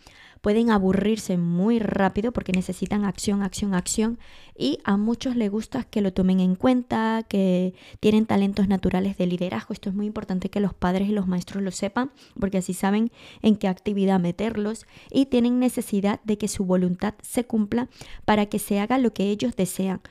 pueden 0.45 0.69
aburrirse 0.69 1.39
muy 1.39 1.79
rápido 1.79 2.31
porque 2.31 2.51
necesitan 2.51 3.03
acción, 3.03 3.41
acción, 3.41 3.73
acción 3.73 4.19
y 4.55 4.77
a 4.83 4.95
muchos 4.95 5.35
les 5.35 5.49
gusta 5.49 5.85
que 5.85 6.01
lo 6.01 6.13
tomen 6.13 6.39
en 6.39 6.53
cuenta, 6.53 7.25
que 7.27 7.73
tienen 7.99 8.27
talentos 8.27 8.67
naturales 8.67 9.17
de 9.17 9.25
liderazgo. 9.25 9.73
Esto 9.73 9.89
es 9.89 9.95
muy 9.95 10.05
importante 10.05 10.51
que 10.51 10.59
los 10.59 10.75
padres 10.75 11.09
y 11.09 11.13
los 11.13 11.25
maestros 11.25 11.63
lo 11.63 11.71
sepan 11.71 12.11
porque 12.39 12.59
así 12.59 12.75
saben 12.75 13.11
en 13.41 13.55
qué 13.55 13.67
actividad 13.67 14.19
meterlos 14.19 14.85
y 15.09 15.25
tienen 15.25 15.57
necesidad 15.57 16.21
de 16.25 16.37
que 16.37 16.47
su 16.47 16.63
voluntad 16.63 17.15
se 17.23 17.45
cumpla 17.45 17.89
para 18.23 18.45
que 18.45 18.59
se 18.59 18.79
haga 18.79 18.99
lo 18.99 19.13
que 19.13 19.31
ellos 19.31 19.55
desean. 19.55 20.01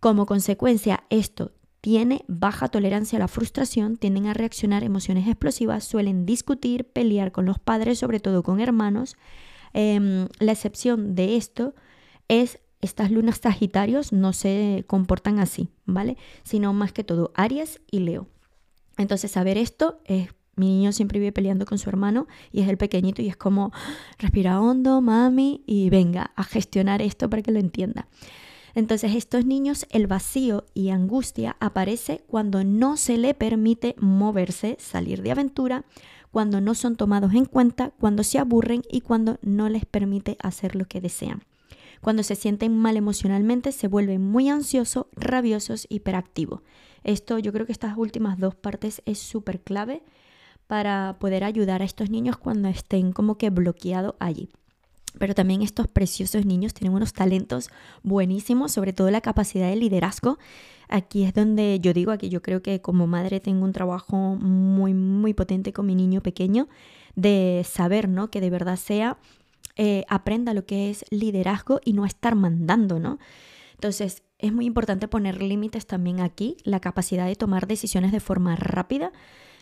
Como 0.00 0.26
consecuencia, 0.26 1.04
esto 1.08 1.52
tiene 1.80 2.24
baja 2.26 2.66
tolerancia 2.66 3.18
a 3.18 3.20
la 3.20 3.28
frustración, 3.28 3.96
tienden 3.96 4.26
a 4.26 4.34
reaccionar 4.34 4.82
emociones 4.82 5.28
explosivas, 5.28 5.84
suelen 5.84 6.26
discutir, 6.26 6.84
pelear 6.84 7.30
con 7.30 7.46
los 7.46 7.60
padres, 7.60 8.00
sobre 8.00 8.18
todo 8.18 8.42
con 8.42 8.58
hermanos, 8.58 9.16
Em, 9.72 10.28
la 10.38 10.52
excepción 10.52 11.14
de 11.14 11.36
esto 11.36 11.74
es 12.28 12.60
estas 12.80 13.10
lunas 13.10 13.40
Sagitarios 13.42 14.12
no 14.12 14.32
se 14.32 14.84
comportan 14.86 15.38
así, 15.38 15.68
¿vale? 15.84 16.16
Sino 16.44 16.72
más 16.72 16.92
que 16.92 17.04
todo 17.04 17.32
Aries 17.34 17.80
y 17.90 18.00
Leo. 18.00 18.28
Entonces, 18.96 19.30
saber 19.30 19.58
esto 19.58 20.00
es 20.04 20.28
mi 20.58 20.66
niño 20.66 20.92
siempre 20.92 21.20
vive 21.20 21.32
peleando 21.32 21.66
con 21.66 21.78
su 21.78 21.88
hermano 21.88 22.26
y 22.52 22.62
es 22.62 22.68
el 22.68 22.76
pequeñito 22.76 23.22
y 23.22 23.28
es 23.28 23.36
como 23.36 23.72
respira 24.18 24.60
hondo, 24.60 25.00
mami, 25.00 25.62
y 25.66 25.88
venga 25.88 26.32
a 26.34 26.42
gestionar 26.42 27.00
esto 27.00 27.30
para 27.30 27.42
que 27.42 27.52
lo 27.52 27.60
entienda. 27.60 28.08
Entonces, 28.74 29.14
estos 29.14 29.44
niños, 29.44 29.86
el 29.90 30.06
vacío 30.06 30.66
y 30.74 30.90
angustia 30.90 31.56
aparece 31.58 32.22
cuando 32.26 32.64
no 32.64 32.96
se 32.96 33.16
le 33.18 33.34
permite 33.34 33.94
moverse, 33.98 34.76
salir 34.78 35.22
de 35.22 35.30
aventura, 35.30 35.84
cuando 36.30 36.60
no 36.60 36.74
son 36.74 36.96
tomados 36.96 37.34
en 37.34 37.44
cuenta, 37.44 37.92
cuando 37.98 38.22
se 38.22 38.38
aburren 38.38 38.82
y 38.90 39.00
cuando 39.00 39.38
no 39.42 39.68
les 39.68 39.84
permite 39.84 40.36
hacer 40.42 40.76
lo 40.76 40.84
que 40.84 41.00
desean. 41.00 41.42
Cuando 42.00 42.22
se 42.22 42.36
sienten 42.36 42.76
mal 42.76 42.96
emocionalmente, 42.96 43.72
se 43.72 43.88
vuelven 43.88 44.22
muy 44.24 44.48
ansiosos, 44.48 45.06
rabiosos, 45.16 45.86
hiperactivos. 45.88 46.60
Esto, 47.02 47.38
yo 47.38 47.52
creo 47.52 47.66
que 47.66 47.72
estas 47.72 47.96
últimas 47.96 48.38
dos 48.38 48.54
partes 48.54 49.02
es 49.04 49.18
súper 49.18 49.60
clave 49.60 50.02
para 50.66 51.16
poder 51.18 51.44
ayudar 51.44 51.82
a 51.82 51.84
estos 51.84 52.10
niños 52.10 52.36
cuando 52.36 52.68
estén 52.68 53.12
como 53.12 53.38
que 53.38 53.50
bloqueados 53.50 54.14
allí. 54.20 54.50
Pero 55.18 55.34
también 55.34 55.62
estos 55.62 55.88
preciosos 55.88 56.46
niños 56.46 56.74
tienen 56.74 56.94
unos 56.94 57.12
talentos 57.12 57.68
buenísimos, 58.02 58.72
sobre 58.72 58.92
todo 58.92 59.10
la 59.10 59.20
capacidad 59.20 59.68
de 59.68 59.76
liderazgo 59.76 60.38
Aquí 60.88 61.24
es 61.24 61.34
donde 61.34 61.80
yo 61.80 61.92
digo, 61.92 62.12
aquí 62.12 62.30
yo 62.30 62.40
creo 62.40 62.62
que 62.62 62.80
como 62.80 63.06
madre 63.06 63.40
tengo 63.40 63.64
un 63.64 63.72
trabajo 63.72 64.16
muy, 64.16 64.94
muy 64.94 65.34
potente 65.34 65.72
con 65.74 65.84
mi 65.84 65.94
niño 65.94 66.22
pequeño 66.22 66.66
de 67.14 67.64
saber, 67.68 68.08
¿no? 68.08 68.30
Que 68.30 68.40
de 68.40 68.48
verdad 68.48 68.76
sea, 68.76 69.18
eh, 69.76 70.04
aprenda 70.08 70.54
lo 70.54 70.64
que 70.64 70.88
es 70.88 71.04
liderazgo 71.10 71.80
y 71.84 71.92
no 71.92 72.06
estar 72.06 72.34
mandando, 72.34 72.98
¿no? 72.98 73.18
Entonces, 73.74 74.22
es 74.38 74.52
muy 74.52 74.64
importante 74.64 75.08
poner 75.08 75.42
límites 75.42 75.86
también 75.86 76.20
aquí, 76.20 76.56
la 76.64 76.80
capacidad 76.80 77.26
de 77.26 77.36
tomar 77.36 77.66
decisiones 77.66 78.10
de 78.10 78.20
forma 78.20 78.56
rápida, 78.56 79.12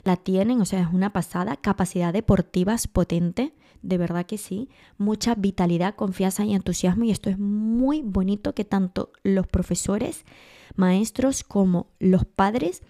la 0.07 0.17
tienen, 0.17 0.61
o 0.61 0.65
sea, 0.65 0.81
es 0.81 0.89
una 0.93 1.13
pasada, 1.13 1.57
capacidad 1.57 2.13
deportiva 2.13 2.77
potente, 2.93 3.53
de 3.83 3.99
verdad 3.99 4.27
que 4.27 4.39
sí, 4.39 4.69
mucha 4.99 5.35
vitalidad, 5.35 5.95
confianza 5.95 6.45
y 6.45 6.55
entusiasmo 6.55 7.05
y 7.05 7.11
esto 7.11 7.31
es 7.31 7.39
muy 7.39 8.03
bonito 8.03 8.55
que 8.55 8.65
tanto 8.65 9.13
los 9.23 9.47
profesores 9.47 10.25
maestros 10.77 11.45
como 11.45 11.89
los 11.99 12.25
padres 12.25 12.83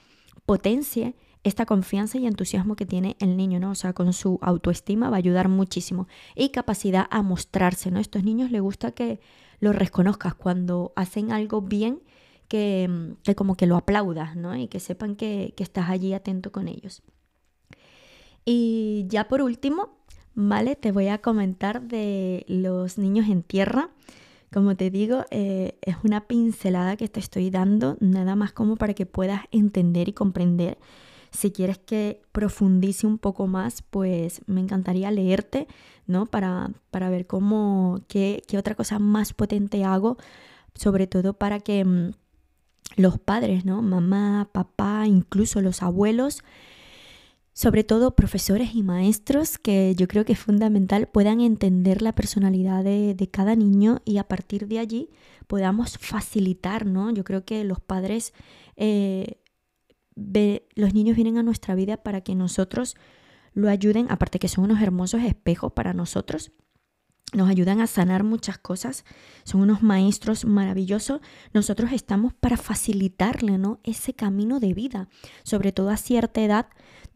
potencie 0.44 1.14
esta 1.42 1.64
confianza 1.64 2.18
y 2.18 2.26
entusiasmo 2.26 2.75
que 2.75 2.87
tiene 2.87 3.16
el 3.20 3.37
niño, 3.37 3.61
¿no? 3.61 3.70
O 3.70 3.75
sea, 3.76 3.92
con 3.92 4.12
su 4.12 4.38
autoestima 4.42 5.11
va 5.11 5.16
a 5.16 5.18
ayudar 5.18 5.49
muchísimo. 5.49 6.08
Y 6.35 6.49
capacidad 6.49 7.06
a 7.11 7.23
mostrarse, 7.23 7.90
¿no? 7.92 7.99
A 7.99 8.00
estos 8.00 8.25
niños 8.25 8.50
les 8.50 8.61
gusta 8.61 8.90
que 8.90 9.20
los 9.61 9.76
reconozcas 9.76 10.35
cuando 10.35 10.92
hacen 10.96 11.30
algo 11.30 11.62
bien, 11.62 12.00
que, 12.49 13.15
como 13.37 13.57
que 13.57 13.67
lo 13.67 13.76
aplaudas, 13.76 14.37
¿no? 14.37 14.57
Y 14.57 14.69
que 14.69 14.81
sepan 14.81 15.17
que, 15.17 15.55
que 15.57 15.62
estás 15.62 15.91
allí 15.91 16.12
atento 16.12 16.53
con 16.53 16.69
ellos. 16.69 17.03
Y 18.45 19.07
ya 19.09 19.26
por 19.29 19.43
último, 19.43 19.97
¿vale? 20.35 20.76
Te 20.76 20.93
voy 20.93 21.09
a 21.09 21.19
comentar 21.19 21.83
de 21.83 22.45
los 22.49 22.97
niños 22.99 23.29
en 23.29 23.43
tierra. 23.43 23.91
Como 24.53 24.76
te 24.76 24.91
digo, 24.91 25.25
eh, 25.31 25.79
es 25.83 25.97
una 26.05 26.29
pincelada 26.29 26.97
que 26.97 27.09
te 27.09 27.19
estoy 27.19 27.50
dando, 27.50 27.97
nada 28.00 28.37
más 28.37 28.53
como 28.53 28.76
para 28.76 28.95
que 28.95 29.05
puedas 29.05 29.43
entender 29.50 30.09
y 30.09 30.12
comprender. 30.12 30.79
Si 31.33 31.50
quieres 31.50 31.79
que 31.79 32.23
profundice 32.33 33.07
un 33.07 33.19
poco 33.19 33.49
más, 33.49 33.83
pues 33.83 34.43
me 34.47 34.61
encantaría 34.61 35.11
leerte, 35.11 35.67
¿no? 36.07 36.26
Para, 36.26 36.71
para 36.91 37.11
ver 37.11 37.26
cómo, 37.26 38.00
qué, 38.09 38.43
qué, 38.47 38.57
otra 38.57 38.76
cosa 38.76 38.99
más 38.99 39.35
potente 39.35 39.85
hago, 39.85 40.17
sobre 40.75 41.07
todo 41.07 41.35
para 41.35 41.61
que 41.61 41.85
mm, 41.85 42.12
los 42.97 43.19
padres, 43.19 43.65
¿no? 43.65 43.83
Mamá, 43.83 44.49
papá, 44.53 45.07
incluso 45.07 45.61
los 45.61 45.83
abuelos, 45.83 46.43
sobre 47.53 47.85
todo 47.85 48.17
profesores 48.17 48.75
y 48.75 48.83
maestros, 48.83 49.59
que 49.59 49.95
yo 49.97 50.09
creo 50.09 50.25
que 50.25 50.33
es 50.33 50.38
fundamental 50.38 51.09
puedan 51.09 51.41
entender 51.41 52.03
la 52.03 52.15
personalidad 52.15 52.85
de, 52.85 53.29
cada 53.31 53.55
niño 53.55 54.00
y 54.05 54.19
a 54.19 54.25
partir 54.25 54.67
de 54.67 54.79
allí 54.79 55.11
podamos 55.47 55.99
facilitar, 55.99 56.87
¿no? 56.87 57.11
Yo 57.11 57.25
creo 57.25 57.45
que 57.45 57.65
los 57.65 57.81
padres, 57.81 58.35
eh, 58.76 59.38
los 60.75 60.95
niños 60.95 61.17
vienen 61.17 61.38
a 61.38 61.43
nuestra 61.43 61.75
vida 61.75 61.99
para 61.99 62.23
que 62.23 62.35
nosotros 62.35 62.97
lo 63.55 63.71
ayuden, 63.71 64.07
aparte 64.11 64.38
que 64.38 64.49
son 64.49 64.65
unos 64.65 64.83
hermosos 64.83 65.23
espejos 65.23 65.73
para 65.73 65.95
nosotros, 65.95 66.53
nos 67.33 67.49
ayudan 67.49 67.80
a 67.80 67.87
sanar 67.87 68.23
muchas 68.23 68.56
cosas, 68.59 69.04
son 69.45 69.61
unos 69.61 69.83
maestros 69.83 70.45
maravillosos. 70.45 71.21
Nosotros 71.52 71.92
estamos 71.92 72.33
para 72.35 72.56
facilitarle 72.56 73.59
¿no? 73.59 73.80
ese 73.83 74.14
camino 74.14 74.61
de 74.61 74.75
vida, 74.75 75.09
sobre 75.42 75.73
todo 75.73 75.90
a 75.90 75.97
cierta 75.97 76.40
edad 76.40 76.66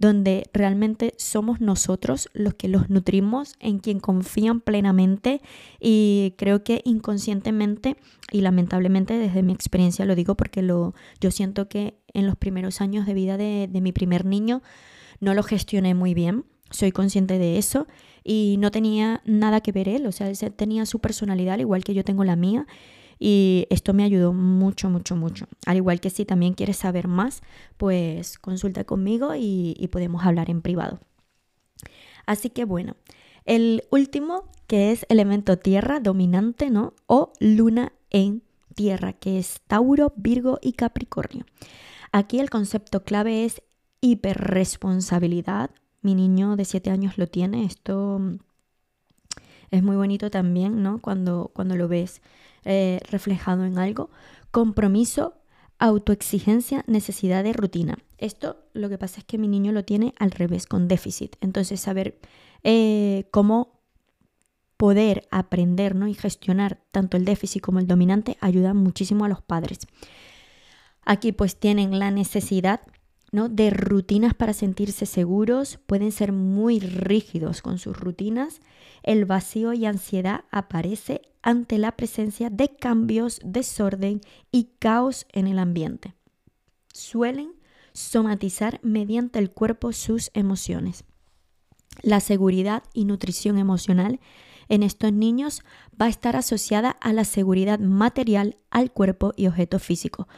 donde 0.01 0.49
realmente 0.55 1.13
somos 1.19 1.61
nosotros 1.61 2.31
los 2.33 2.55
que 2.55 2.69
los 2.69 2.89
nutrimos, 2.89 3.55
en 3.61 3.79
quien 3.79 4.01
confían 4.01 4.63
plenamente 4.63 5.43
y 5.79 6.35
creo 6.39 6.65
que 6.65 6.81
inconscientemente 6.87 7.99
y 8.33 8.41
lamentablemente 8.41 9.19
desde 9.19 9.43
mi 9.43 9.53
experiencia 9.53 10.07
lo 10.07 10.15
digo 10.15 10.37
porque 10.37 10.63
lo, 10.63 10.95
yo 11.21 11.31
siento 11.31 11.69
que 11.69 11.99
en 12.15 12.27
los 12.27 12.37
primeros 12.37 12.81
años 12.81 13.05
de 13.05 13.13
vida 13.13 13.37
de, 13.37 13.69
de 13.71 13.81
mi 13.83 13.93
primer 13.93 14.25
niño 14.25 14.63
no 15.21 15.35
lo 15.35 15.43
gestioné 15.43 15.95
muy 15.95 16.15
bien, 16.15 16.47
soy 16.71 16.93
consciente 16.93 17.39
de 17.39 17.59
eso 17.59 17.87
y 18.25 18.57
no 18.59 18.71
tenía 18.71 19.23
nada 19.25 19.61
que 19.61 19.73
ver 19.73 19.89
él, 19.89 20.07
o 20.07 20.13
sea, 20.13 20.33
tenía 20.51 20.87
su 20.87 20.99
personalidad 21.01 21.55
al 21.55 21.61
igual 21.61 21.85
que 21.85 21.95
yo 21.95 22.05
tengo 22.05 22.25
la 22.25 22.37
mía 22.37 22.67
y 23.23 23.67
esto 23.69 23.93
me 23.93 24.03
ayudó 24.03 24.33
mucho, 24.33 24.89
mucho, 24.89 25.15
mucho. 25.15 25.47
Al 25.67 25.77
igual 25.77 26.01
que 26.01 26.09
si 26.09 26.25
también 26.25 26.55
quieres 26.55 26.79
saber 26.79 27.07
más, 27.07 27.43
pues 27.77 28.39
consulta 28.39 28.85
conmigo 28.85 29.35
y, 29.37 29.89
podemos 29.93 30.25
hablar 30.25 30.49
en 30.49 30.63
privado. 30.63 31.01
Así 32.25 32.49
que 32.49 32.65
bueno, 32.65 32.97
el 33.45 33.85
último 33.91 34.45
que 34.67 34.91
es 34.91 35.05
elemento 35.11 35.59
tierra 35.59 36.01
dominante, 36.01 36.71
¿no? 36.71 36.95
O 37.07 37.33
luna 37.41 37.93
en 38.09 38.43
tierra, 38.75 39.13
que 39.13 39.39
es 39.39 39.61
Tauro, 39.67 40.15
Virgo 40.17 40.59
y 40.63 40.73
Capricornio. 40.73 41.45
Aquí 42.13 42.41
el 42.41 42.49
concepto 42.49 43.05
clave 43.05 43.45
es 43.45 43.63
hiperresponsabilidad. 44.01 45.71
Mi 46.03 46.15
niño 46.15 46.57
de 46.57 46.65
7 46.65 46.91
años 46.91 47.19
lo 47.19 47.27
tiene. 47.27 47.65
Esto 47.65 48.21
es 49.71 49.83
muy 49.83 49.97
bonito 49.97 50.31
también, 50.31 50.83
¿no? 50.83 51.01
Cuando, 51.01 51.51
cuando 51.55 51.77
lo 51.77 51.89
ves 51.89 52.23
eh, 52.65 53.01
reflejado 53.11 53.65
en 53.65 53.79
algo. 53.79 54.11
Compromiso, 54.51 55.35
autoexigencia, 55.79 56.85
necesidad 56.87 57.45
de 57.45 57.53
rutina. 57.53 57.99
Esto 58.19 58.65
lo 58.73 58.89
que 58.89 58.99
pasa 58.99 59.21
es 59.21 59.25
que 59.25 59.39
mi 59.39 59.49
niño 59.49 59.73
lo 59.73 59.85
tiene 59.85 60.15
al 60.19 60.31
revés, 60.31 60.67
con 60.67 60.89
déficit. 60.89 61.37
Entonces, 61.41 61.81
saber 61.81 62.19
eh, 62.65 63.29
cómo 63.31 63.81
poder 64.81 65.29
aprender 65.31 65.95
¿no? 65.95 66.09
y 66.09 66.15
gestionar 66.15 66.81
tanto 66.91 67.19
el 67.19 67.27
déficit 67.27 67.63
como 67.63 67.81
el 67.81 67.87
dominante 67.87 68.39
ayuda 68.41 68.73
muchísimo 68.73 69.27
a 69.27 69.29
los 69.29 69.43
padres. 69.43 69.81
Aquí 71.05 71.33
pues 71.33 71.57
tienen 71.57 71.99
la 71.99 72.11
necesidad 72.11 72.81
¿no? 73.33 73.49
de 73.49 73.71
rutinas 73.71 74.35
para 74.35 74.53
sentirse 74.53 75.07
seguros, 75.07 75.79
pueden 75.87 76.13
ser 76.13 76.33
muy 76.33 76.81
rígidos 76.81 77.63
con 77.63 77.79
sus 77.79 77.99
rutinas. 77.99 78.61
El 79.03 79.25
vacío 79.25 79.73
y 79.73 79.87
ansiedad 79.87 80.45
aparece 80.51 81.23
ante 81.43 81.79
la 81.79 81.93
presencia 81.93 82.51
de 82.51 82.69
cambios, 82.69 83.41
desorden 83.45 84.21
y 84.53 84.71
caos 84.79 85.27
en 85.33 85.47
el 85.47 85.59
ambiente. 85.59 86.15
Suelen 86.93 87.53
somatizar 87.93 88.81
mediante 88.83 89.39
el 89.39 89.51
cuerpo 89.51 89.93
sus 89.93 90.31
emociones. 90.35 91.05
La 92.03 92.21
seguridad 92.21 92.83
y 92.95 93.05
nutrición 93.05 93.59
emocional 93.59 94.21
en 94.69 94.83
estos 94.83 95.13
niños 95.13 95.63
va 96.01 96.07
a 96.07 96.11
estar 96.11 96.37
asociada 96.37 96.91
a 96.91 97.13
la 97.13 97.25
seguridad 97.25 97.79
material 97.81 98.57
al 98.71 98.93
cuerpo 98.93 99.33
y 99.37 99.49
objeto 99.49 99.79
físico. 99.79 100.29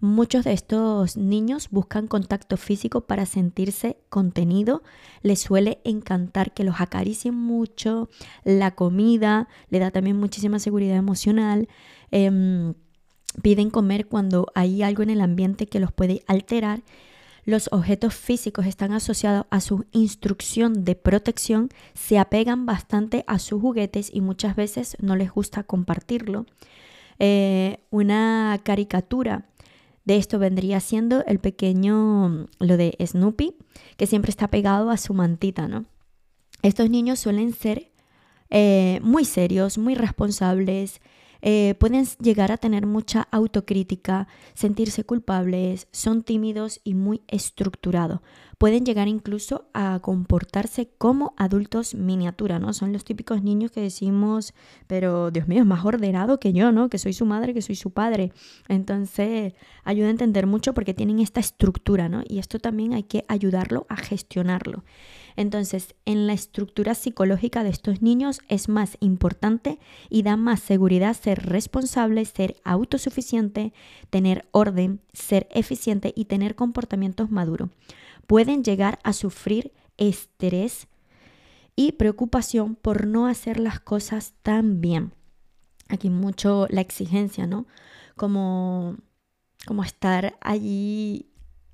Muchos 0.00 0.44
de 0.44 0.54
estos 0.54 1.18
niños 1.18 1.68
buscan 1.70 2.06
contacto 2.06 2.56
físico 2.56 3.02
para 3.02 3.26
sentirse 3.26 3.98
contenido. 4.08 4.82
Les 5.22 5.40
suele 5.40 5.78
encantar 5.84 6.54
que 6.54 6.64
los 6.64 6.80
acaricien 6.80 7.34
mucho. 7.34 8.08
La 8.42 8.70
comida 8.70 9.46
le 9.68 9.78
da 9.78 9.90
también 9.90 10.16
muchísima 10.16 10.58
seguridad 10.58 10.96
emocional. 10.96 11.68
Em, 12.10 12.72
piden 13.42 13.68
comer 13.68 14.06
cuando 14.06 14.46
hay 14.54 14.82
algo 14.82 15.02
en 15.02 15.10
el 15.10 15.20
ambiente 15.20 15.66
que 15.66 15.80
los 15.80 15.92
puede 15.92 16.22
alterar. 16.26 16.80
Los 17.44 17.68
objetos 17.70 18.14
físicos 18.14 18.64
están 18.64 18.92
asociados 18.92 19.44
a 19.50 19.60
su 19.60 19.84
instrucción 19.92 20.84
de 20.84 20.94
protección, 20.94 21.68
se 21.92 22.18
apegan 22.18 22.64
bastante 22.64 23.22
a 23.26 23.38
sus 23.38 23.60
juguetes 23.60 24.10
y 24.14 24.22
muchas 24.22 24.56
veces 24.56 24.96
no 25.00 25.14
les 25.14 25.30
gusta 25.30 25.62
compartirlo. 25.62 26.46
Eh, 27.18 27.80
una 27.90 28.58
caricatura 28.62 29.49
de 30.10 30.16
esto 30.16 30.40
vendría 30.40 30.80
siendo 30.80 31.24
el 31.26 31.38
pequeño, 31.38 32.48
lo 32.58 32.76
de 32.76 32.96
Snoopy, 33.00 33.54
que 33.96 34.08
siempre 34.08 34.30
está 34.30 34.48
pegado 34.48 34.90
a 34.90 34.96
su 34.96 35.14
mantita, 35.14 35.68
¿no? 35.68 35.84
Estos 36.62 36.90
niños 36.90 37.20
suelen 37.20 37.52
ser 37.52 37.92
eh, 38.50 38.98
muy 39.04 39.24
serios, 39.24 39.78
muy 39.78 39.94
responsables, 39.94 41.00
eh, 41.42 41.74
pueden 41.78 42.06
llegar 42.20 42.52
a 42.52 42.56
tener 42.56 42.86
mucha 42.86 43.28
autocrítica, 43.30 44.28
sentirse 44.54 45.04
culpables, 45.04 45.88
son 45.92 46.22
tímidos 46.22 46.80
y 46.84 46.94
muy 46.94 47.22
estructurados. 47.28 48.20
Pueden 48.58 48.84
llegar 48.84 49.08
incluso 49.08 49.70
a 49.72 50.00
comportarse 50.02 50.90
como 50.98 51.32
adultos 51.38 51.94
miniatura, 51.94 52.58
¿no? 52.58 52.74
Son 52.74 52.92
los 52.92 53.04
típicos 53.04 53.42
niños 53.42 53.70
que 53.70 53.80
decimos, 53.80 54.52
pero 54.86 55.30
Dios 55.30 55.48
mío, 55.48 55.60
es 55.60 55.66
más 55.66 55.82
ordenado 55.84 56.38
que 56.38 56.52
yo, 56.52 56.70
¿no? 56.70 56.90
Que 56.90 56.98
soy 56.98 57.14
su 57.14 57.24
madre, 57.24 57.54
que 57.54 57.62
soy 57.62 57.74
su 57.74 57.90
padre. 57.90 58.32
Entonces, 58.68 59.54
ayuda 59.82 60.08
a 60.08 60.10
entender 60.10 60.46
mucho 60.46 60.74
porque 60.74 60.92
tienen 60.92 61.20
esta 61.20 61.40
estructura, 61.40 62.10
¿no? 62.10 62.22
Y 62.28 62.38
esto 62.38 62.58
también 62.58 62.92
hay 62.92 63.04
que 63.04 63.24
ayudarlo 63.28 63.86
a 63.88 63.96
gestionarlo. 63.96 64.84
Entonces, 65.40 65.94
en 66.04 66.26
la 66.26 66.34
estructura 66.34 66.94
psicológica 66.94 67.64
de 67.64 67.70
estos 67.70 68.02
niños 68.02 68.42
es 68.48 68.68
más 68.68 68.98
importante 69.00 69.78
y 70.10 70.20
da 70.20 70.36
más 70.36 70.60
seguridad 70.60 71.16
ser 71.16 71.46
responsable, 71.46 72.22
ser 72.26 72.56
autosuficiente, 72.62 73.72
tener 74.10 74.46
orden, 74.50 75.00
ser 75.14 75.48
eficiente 75.50 76.12
y 76.14 76.26
tener 76.26 76.56
comportamientos 76.56 77.30
maduros. 77.30 77.70
Pueden 78.26 78.62
llegar 78.62 78.98
a 79.02 79.14
sufrir 79.14 79.72
estrés 79.96 80.88
y 81.74 81.92
preocupación 81.92 82.74
por 82.74 83.06
no 83.06 83.26
hacer 83.26 83.60
las 83.60 83.80
cosas 83.80 84.34
tan 84.42 84.82
bien. 84.82 85.14
Aquí 85.88 86.10
mucho 86.10 86.66
la 86.68 86.82
exigencia, 86.82 87.46
¿no? 87.46 87.66
Como, 88.14 88.98
como 89.66 89.84
estar 89.84 90.36
allí 90.42 91.29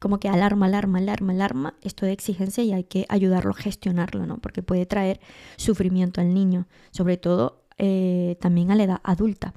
como 0.06 0.20
que 0.20 0.28
alarma, 0.28 0.66
alarma, 0.66 0.98
alarma, 0.98 1.32
alarma, 1.32 1.74
esto 1.82 2.06
de 2.06 2.12
exigencia 2.12 2.62
y 2.62 2.72
hay 2.72 2.84
que 2.84 3.06
ayudarlo 3.08 3.50
a 3.50 3.54
gestionarlo, 3.54 4.24
¿no? 4.24 4.38
Porque 4.38 4.62
puede 4.62 4.86
traer 4.86 5.18
sufrimiento 5.56 6.20
al 6.20 6.32
niño, 6.32 6.68
sobre 6.92 7.16
todo 7.16 7.64
eh, 7.76 8.36
también 8.40 8.70
a 8.70 8.76
la 8.76 8.84
edad 8.84 9.00
adulta. 9.02 9.52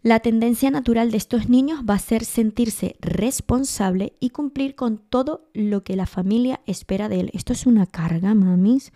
La 0.00 0.20
tendencia 0.20 0.70
natural 0.70 1.10
de 1.10 1.16
estos 1.16 1.48
niños 1.48 1.80
va 1.80 1.94
a 1.94 1.98
ser 1.98 2.24
sentirse 2.24 2.94
responsable 3.00 4.12
y 4.20 4.30
cumplir 4.30 4.76
con 4.76 4.98
todo 4.98 5.50
lo 5.54 5.82
que 5.82 5.96
la 5.96 6.06
familia 6.06 6.60
espera 6.66 7.08
de 7.08 7.18
él. 7.18 7.30
Esto 7.34 7.52
es 7.52 7.66
una 7.66 7.86
carga, 7.86 8.34
mamis 8.34 8.92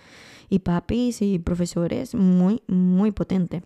y 0.48 0.61
papis 0.61 1.22
y 1.22 1.40
profesores, 1.40 2.14
muy, 2.14 2.62
muy 2.68 3.11
potente. 3.11 3.64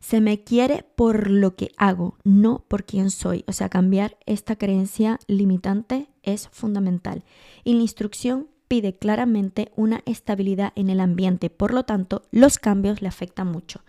Se 0.00 0.20
me 0.20 0.42
quiere 0.42 0.84
por 0.96 1.30
lo 1.30 1.54
que 1.54 1.70
hago, 1.76 2.16
no 2.24 2.64
por 2.66 2.84
quién 2.84 3.10
soy. 3.10 3.44
O 3.46 3.52
sea, 3.52 3.68
cambiar 3.68 4.16
esta 4.26 4.56
creencia 4.56 5.18
limitante 5.26 6.08
es 6.22 6.48
fundamental. 6.48 7.22
Y 7.64 7.74
la 7.74 7.82
instrucción 7.82 8.48
pide 8.66 8.96
claramente 8.96 9.72
una 9.76 10.00
estabilidad 10.06 10.72
en 10.74 10.90
el 10.90 11.00
ambiente, 11.00 11.50
por 11.50 11.74
lo 11.74 11.82
tanto, 11.82 12.22
los 12.30 12.58
cambios 12.58 13.02
le 13.02 13.08
afectan 13.08 13.48
mucho. 13.48 13.82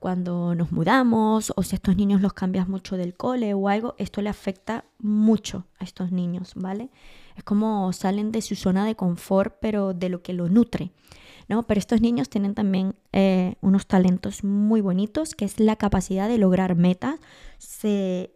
Cuando 0.00 0.54
nos 0.54 0.72
mudamos 0.72 1.52
o 1.56 1.62
si 1.62 1.76
estos 1.76 1.96
niños 1.96 2.20
los 2.20 2.32
cambias 2.32 2.68
mucho 2.68 2.96
del 2.96 3.14
cole 3.14 3.54
o 3.54 3.68
algo, 3.68 3.94
esto 3.96 4.22
le 4.22 4.28
afecta 4.28 4.84
mucho 4.98 5.66
a 5.78 5.84
estos 5.84 6.10
niños, 6.10 6.52
¿vale? 6.56 6.90
Es 7.36 7.44
como 7.44 7.92
salen 7.92 8.32
de 8.32 8.42
su 8.42 8.54
zona 8.54 8.84
de 8.84 8.96
confort, 8.96 9.56
pero 9.60 9.94
de 9.94 10.08
lo 10.08 10.22
que 10.22 10.32
lo 10.32 10.48
nutre. 10.48 10.90
¿No? 11.48 11.64
Pero 11.64 11.78
estos 11.78 12.00
niños 12.00 12.28
tienen 12.28 12.54
también 12.54 12.94
eh, 13.12 13.56
unos 13.60 13.86
talentos 13.86 14.44
muy 14.44 14.80
bonitos, 14.80 15.34
que 15.34 15.44
es 15.44 15.60
la 15.60 15.76
capacidad 15.76 16.28
de 16.28 16.38
lograr 16.38 16.76
metas. 16.76 17.18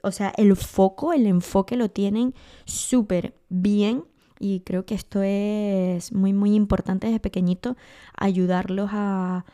o 0.03 0.11
sea, 0.11 0.33
el 0.37 0.57
foco, 0.57 1.13
el 1.13 1.27
enfoque 1.27 1.77
lo 1.77 1.91
tienen 1.91 2.35
súper 2.65 3.35
bien. 3.49 4.05
Y 4.41 4.61
creo 4.61 4.87
que 4.87 4.95
esto 4.95 5.21
es 5.23 6.13
muy, 6.13 6.33
muy 6.33 6.55
importante 6.55 7.09
desde 7.09 7.19
pequeñito, 7.19 7.77
ayudarlos 8.17 8.91
a, 8.93 9.45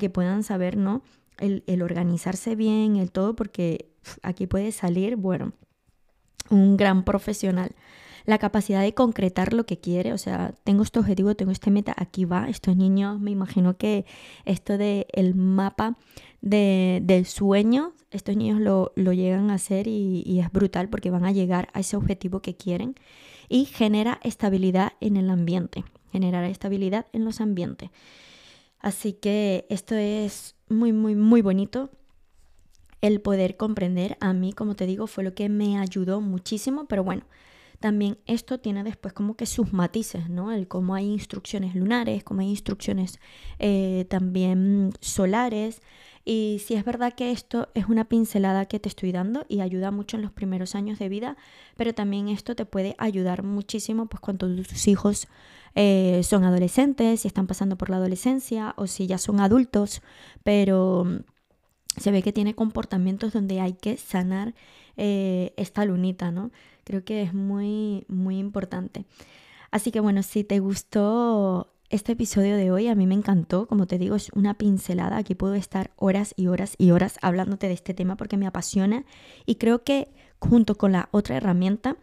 que 0.00 0.10
puedan 0.10 0.42
saber, 0.42 0.76
¿no? 0.76 1.02
El, 1.38 1.62
el 1.66 1.82
organizarse 1.82 2.56
bien, 2.56 2.96
el 2.96 3.12
todo, 3.12 3.36
porque 3.36 3.92
aquí 4.22 4.46
puede 4.46 4.72
salir, 4.72 5.16
bueno, 5.16 5.52
un 6.50 6.76
gran 6.76 7.04
profesional 7.04 7.74
la 8.24 8.38
capacidad 8.38 8.82
de 8.82 8.94
concretar 8.94 9.52
lo 9.52 9.66
que 9.66 9.78
quiere, 9.78 10.12
o 10.12 10.18
sea, 10.18 10.54
tengo 10.64 10.82
este 10.82 10.98
objetivo, 10.98 11.34
tengo 11.34 11.52
este 11.52 11.70
meta, 11.70 11.94
aquí 11.96 12.24
va, 12.24 12.48
estos 12.48 12.76
niños, 12.76 13.20
me 13.20 13.30
imagino 13.30 13.76
que 13.76 14.04
esto 14.44 14.78
del 14.78 15.06
el 15.12 15.34
mapa 15.34 15.96
de, 16.40 17.00
del 17.02 17.26
sueño, 17.26 17.92
estos 18.10 18.36
niños 18.36 18.60
lo, 18.60 18.92
llegan 18.94 19.50
a 19.50 19.54
hacer 19.54 19.86
y, 19.86 20.22
y, 20.26 20.40
es 20.40 20.50
brutal 20.52 20.88
porque 20.88 21.10
van 21.10 21.24
a 21.24 21.32
llegar 21.32 21.68
a 21.72 21.80
ese 21.80 21.96
objetivo 21.96 22.40
que 22.40 22.56
quieren 22.56 22.94
y 23.48 23.64
genera 23.64 24.20
estabilidad 24.22 24.92
en 25.00 25.16
el 25.16 25.30
ambiente, 25.30 25.84
generar 26.10 26.44
estabilidad 26.44 27.06
en 27.12 27.24
los 27.24 27.40
ambientes. 27.40 27.90
Así 28.78 29.12
que 29.12 29.66
esto 29.70 29.94
es 29.94 30.56
muy, 30.68 30.92
muy, 30.92 31.14
muy 31.14 31.40
bonito 31.40 31.90
el 33.00 33.20
poder 33.20 33.56
comprender 33.56 34.16
a 34.20 34.32
mí, 34.32 34.52
como 34.52 34.76
te 34.76 34.86
digo, 34.86 35.06
fue 35.06 35.24
lo 35.24 35.34
que 35.34 35.48
me 35.48 35.78
ayudó 35.78 36.20
muchísimo, 36.20 36.86
pero 36.86 37.04
bueno, 37.04 37.24
también 37.82 38.16
esto 38.26 38.58
tiene 38.58 38.82
después 38.82 39.12
como 39.12 39.36
que 39.36 39.44
sus 39.44 39.74
matices, 39.74 40.30
¿no? 40.30 40.52
El 40.52 40.68
cómo 40.68 40.94
hay 40.94 41.04
instrucciones 41.04 41.74
lunares, 41.74 42.24
cómo 42.24 42.40
hay 42.40 42.48
instrucciones 42.48 43.20
eh, 43.58 44.06
también 44.08 44.92
solares. 45.00 45.82
Y 46.24 46.62
si 46.64 46.74
es 46.74 46.84
verdad 46.84 47.12
que 47.12 47.30
esto 47.30 47.68
es 47.74 47.86
una 47.86 48.08
pincelada 48.08 48.64
que 48.64 48.80
te 48.80 48.88
estoy 48.88 49.12
dando 49.12 49.44
y 49.48 49.60
ayuda 49.60 49.90
mucho 49.90 50.16
en 50.16 50.22
los 50.22 50.32
primeros 50.32 50.74
años 50.74 50.98
de 50.98 51.10
vida, 51.10 51.36
pero 51.76 51.92
también 51.92 52.28
esto 52.28 52.54
te 52.56 52.64
puede 52.64 52.94
ayudar 52.96 53.42
muchísimo 53.42 54.06
pues 54.06 54.20
cuando 54.20 54.46
tus 54.54 54.88
hijos 54.88 55.28
eh, 55.74 56.22
son 56.22 56.44
adolescentes, 56.44 57.20
si 57.20 57.28
están 57.28 57.46
pasando 57.46 57.76
por 57.76 57.90
la 57.90 57.96
adolescencia 57.96 58.74
o 58.78 58.86
si 58.86 59.06
ya 59.06 59.18
son 59.18 59.40
adultos, 59.40 60.00
pero 60.44 61.06
se 61.96 62.10
ve 62.10 62.22
que 62.22 62.32
tiene 62.32 62.54
comportamientos 62.54 63.32
donde 63.32 63.60
hay 63.60 63.74
que 63.74 63.96
sanar 63.96 64.54
eh, 64.96 65.52
esta 65.56 65.84
lunita, 65.84 66.30
¿no? 66.30 66.50
Creo 66.84 67.04
que 67.04 67.22
es 67.22 67.34
muy, 67.34 68.04
muy 68.08 68.38
importante. 68.38 69.04
Así 69.70 69.90
que 69.90 70.00
bueno, 70.00 70.22
si 70.22 70.44
te 70.44 70.58
gustó 70.60 71.72
este 71.88 72.12
episodio 72.12 72.56
de 72.56 72.70
hoy, 72.70 72.88
a 72.88 72.94
mí 72.94 73.06
me 73.06 73.14
encantó, 73.14 73.66
como 73.66 73.86
te 73.86 73.98
digo, 73.98 74.16
es 74.16 74.30
una 74.34 74.54
pincelada, 74.54 75.18
aquí 75.18 75.34
puedo 75.34 75.54
estar 75.54 75.90
horas 75.96 76.32
y 76.36 76.46
horas 76.46 76.74
y 76.78 76.90
horas 76.90 77.18
hablándote 77.20 77.68
de 77.68 77.74
este 77.74 77.92
tema 77.92 78.16
porque 78.16 78.36
me 78.36 78.46
apasiona 78.46 79.04
y 79.44 79.56
creo 79.56 79.84
que 79.84 80.08
junto 80.38 80.76
con 80.76 80.92
la 80.92 81.08
otra 81.10 81.36
herramienta, 81.36 81.96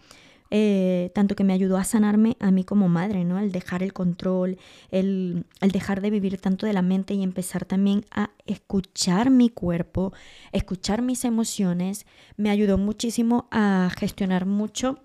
eh, 0.52 1.12
tanto 1.14 1.36
que 1.36 1.44
me 1.44 1.54
ayudó 1.54 1.78
a 1.78 1.84
sanarme 1.84 2.38
a 2.40 2.52
mí 2.52 2.64
como 2.64 2.90
madre, 2.90 3.24
¿no? 3.26 3.40
El 3.40 3.52
dejar 3.52 3.84
el 3.84 3.94
control, 3.94 4.58
el, 4.92 5.46
dejar 5.62 6.02
de 6.02 6.10
vivir 6.10 6.40
tanto 6.40 6.66
de 6.66 6.74
la 6.74 6.82
mente 6.82 7.14
y 7.14 7.24
empezar 7.24 7.66
también 7.66 8.06
a 8.12 8.32
escuchar 8.46 9.30
mi 9.30 9.50
cuerpo, 9.50 10.14
escuchar 10.52 11.02
mis 11.02 11.26
emociones, 11.26 12.06
me 12.38 12.50
ayudó 12.50 12.78
muchísimo 12.78 13.48
a 13.52 13.90
gestionar 13.98 14.46
mucho 14.46 15.00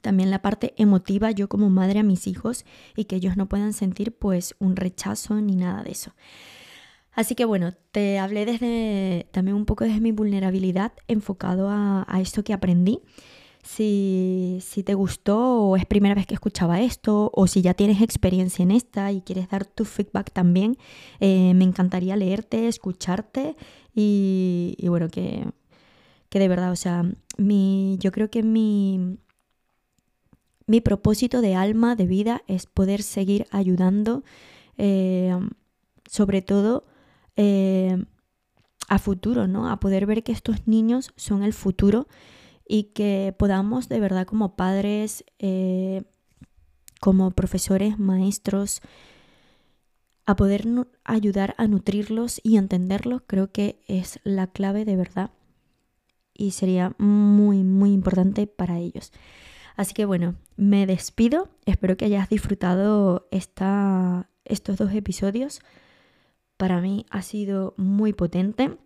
también 0.00 0.30
la 0.30 0.40
parte 0.40 0.72
emotiva 0.78 1.30
yo 1.30 1.48
como 1.48 1.68
madre 1.68 2.00
a 2.00 2.02
mis 2.02 2.26
hijos 2.26 2.64
y 2.96 3.04
que 3.04 3.16
ellos 3.16 3.36
no 3.36 3.46
puedan 3.46 3.72
sentir 3.74 4.16
pues 4.16 4.54
un 4.58 4.76
rechazo 4.76 5.40
ni 5.40 5.54
nada 5.54 5.82
de 5.82 5.90
eso. 5.90 6.12
Así 7.12 7.34
que 7.34 7.44
bueno, 7.44 7.72
te 7.90 8.18
hablé 8.18 8.46
desde 8.46 9.26
también 9.32 9.56
un 9.56 9.66
poco 9.66 9.84
desde 9.84 10.00
mi 10.00 10.12
vulnerabilidad 10.12 10.92
enfocado 11.08 11.68
a, 11.70 12.06
esto 12.20 12.42
que 12.42 12.54
aprendí. 12.54 13.00
Si, 13.62 14.58
si, 14.60 14.82
te 14.82 14.94
gustó 14.94 15.38
o 15.62 15.76
es 15.76 15.86
primera 15.86 16.16
vez 16.16 16.26
que 16.26 16.34
escuchaba 16.34 16.80
esto 16.80 17.30
o 17.32 17.46
si 17.46 17.62
ya 17.62 17.74
tienes 17.74 18.02
experiencia 18.02 18.64
en 18.64 18.72
esta 18.72 19.12
y 19.12 19.20
quieres 19.20 19.48
dar 19.48 19.64
tu 19.64 19.84
feedback 19.84 20.32
también, 20.32 20.76
eh, 21.20 21.54
me 21.54 21.64
encantaría 21.64 22.16
leerte, 22.16 22.66
escucharte 22.66 23.56
y, 23.94 24.76
bueno, 24.88 25.08
que, 25.08 25.46
que, 26.28 26.38
de 26.40 26.48
verdad, 26.48 26.72
o 26.72 26.76
sea, 26.76 27.04
mi, 27.38 27.98
yo 28.00 28.10
creo 28.10 28.30
que 28.30 28.42
mi, 28.42 29.18
mi 30.66 30.80
propósito 30.80 31.40
de 31.40 31.54
alma, 31.54 31.94
de 31.94 32.06
vida, 32.06 32.42
es 32.48 32.66
poder 32.66 33.02
seguir 33.02 33.46
ayudando, 33.50 34.24
eh, 34.76 35.38
sobre 36.10 36.42
todo 36.42 36.84
eh, 37.36 38.04
a 38.88 38.98
futuro, 38.98 39.46
¿no? 39.46 39.70
A 39.70 39.78
poder 39.78 40.06
ver 40.06 40.22
que 40.22 40.32
estos 40.32 40.66
niños 40.66 41.12
son 41.16 41.42
el 41.42 41.52
futuro 41.52 42.08
y 42.72 42.84
que 42.84 43.34
podamos 43.36 43.90
de 43.90 44.00
verdad 44.00 44.26
como 44.26 44.56
padres, 44.56 45.26
eh, 45.38 46.04
como 47.00 47.30
profesores, 47.32 47.98
maestros, 47.98 48.80
a 50.24 50.36
poder 50.36 50.66
ayudar 51.04 51.54
a 51.58 51.66
nutrirlos 51.66 52.40
y 52.42 52.56
entenderlos, 52.56 53.24
creo 53.26 53.52
que 53.52 53.82
es 53.88 54.20
la 54.24 54.46
clave 54.46 54.86
de 54.86 54.96
verdad 54.96 55.32
y 56.32 56.52
sería 56.52 56.94
muy, 56.96 57.62
muy 57.62 57.92
importante 57.92 58.46
para 58.46 58.78
ellos. 58.78 59.12
Así 59.76 59.92
que 59.92 60.06
bueno, 60.06 60.36
me 60.56 60.86
despido, 60.86 61.50
espero 61.66 61.98
que 61.98 62.06
hayas 62.06 62.30
disfrutado 62.30 63.28
esta, 63.30 64.30
estos 64.46 64.78
dos 64.78 64.94
episodios 64.94 65.60
para 66.56 66.80
mí 66.80 67.04
ha 67.10 67.20
sido 67.20 67.74
muy 67.76 68.14
potente. 68.14 68.78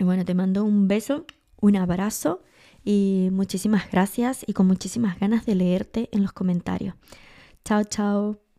Y 0.00 0.02
bueno, 0.02 0.24
te 0.24 0.34
mando 0.34 0.64
un 0.64 0.88
beso, 0.88 1.26
un 1.60 1.76
abrazo 1.76 2.42
y 2.84 3.28
muchísimas 3.32 3.90
gracias 3.90 4.44
y 4.46 4.52
con 4.52 4.66
muchísimas 4.66 5.18
ganas 5.18 5.46
de 5.46 5.54
leerte 5.54 6.08
en 6.12 6.22
los 6.22 6.32
comentarios. 6.32 6.94
Chao, 7.64 7.84
chao. 7.84 8.49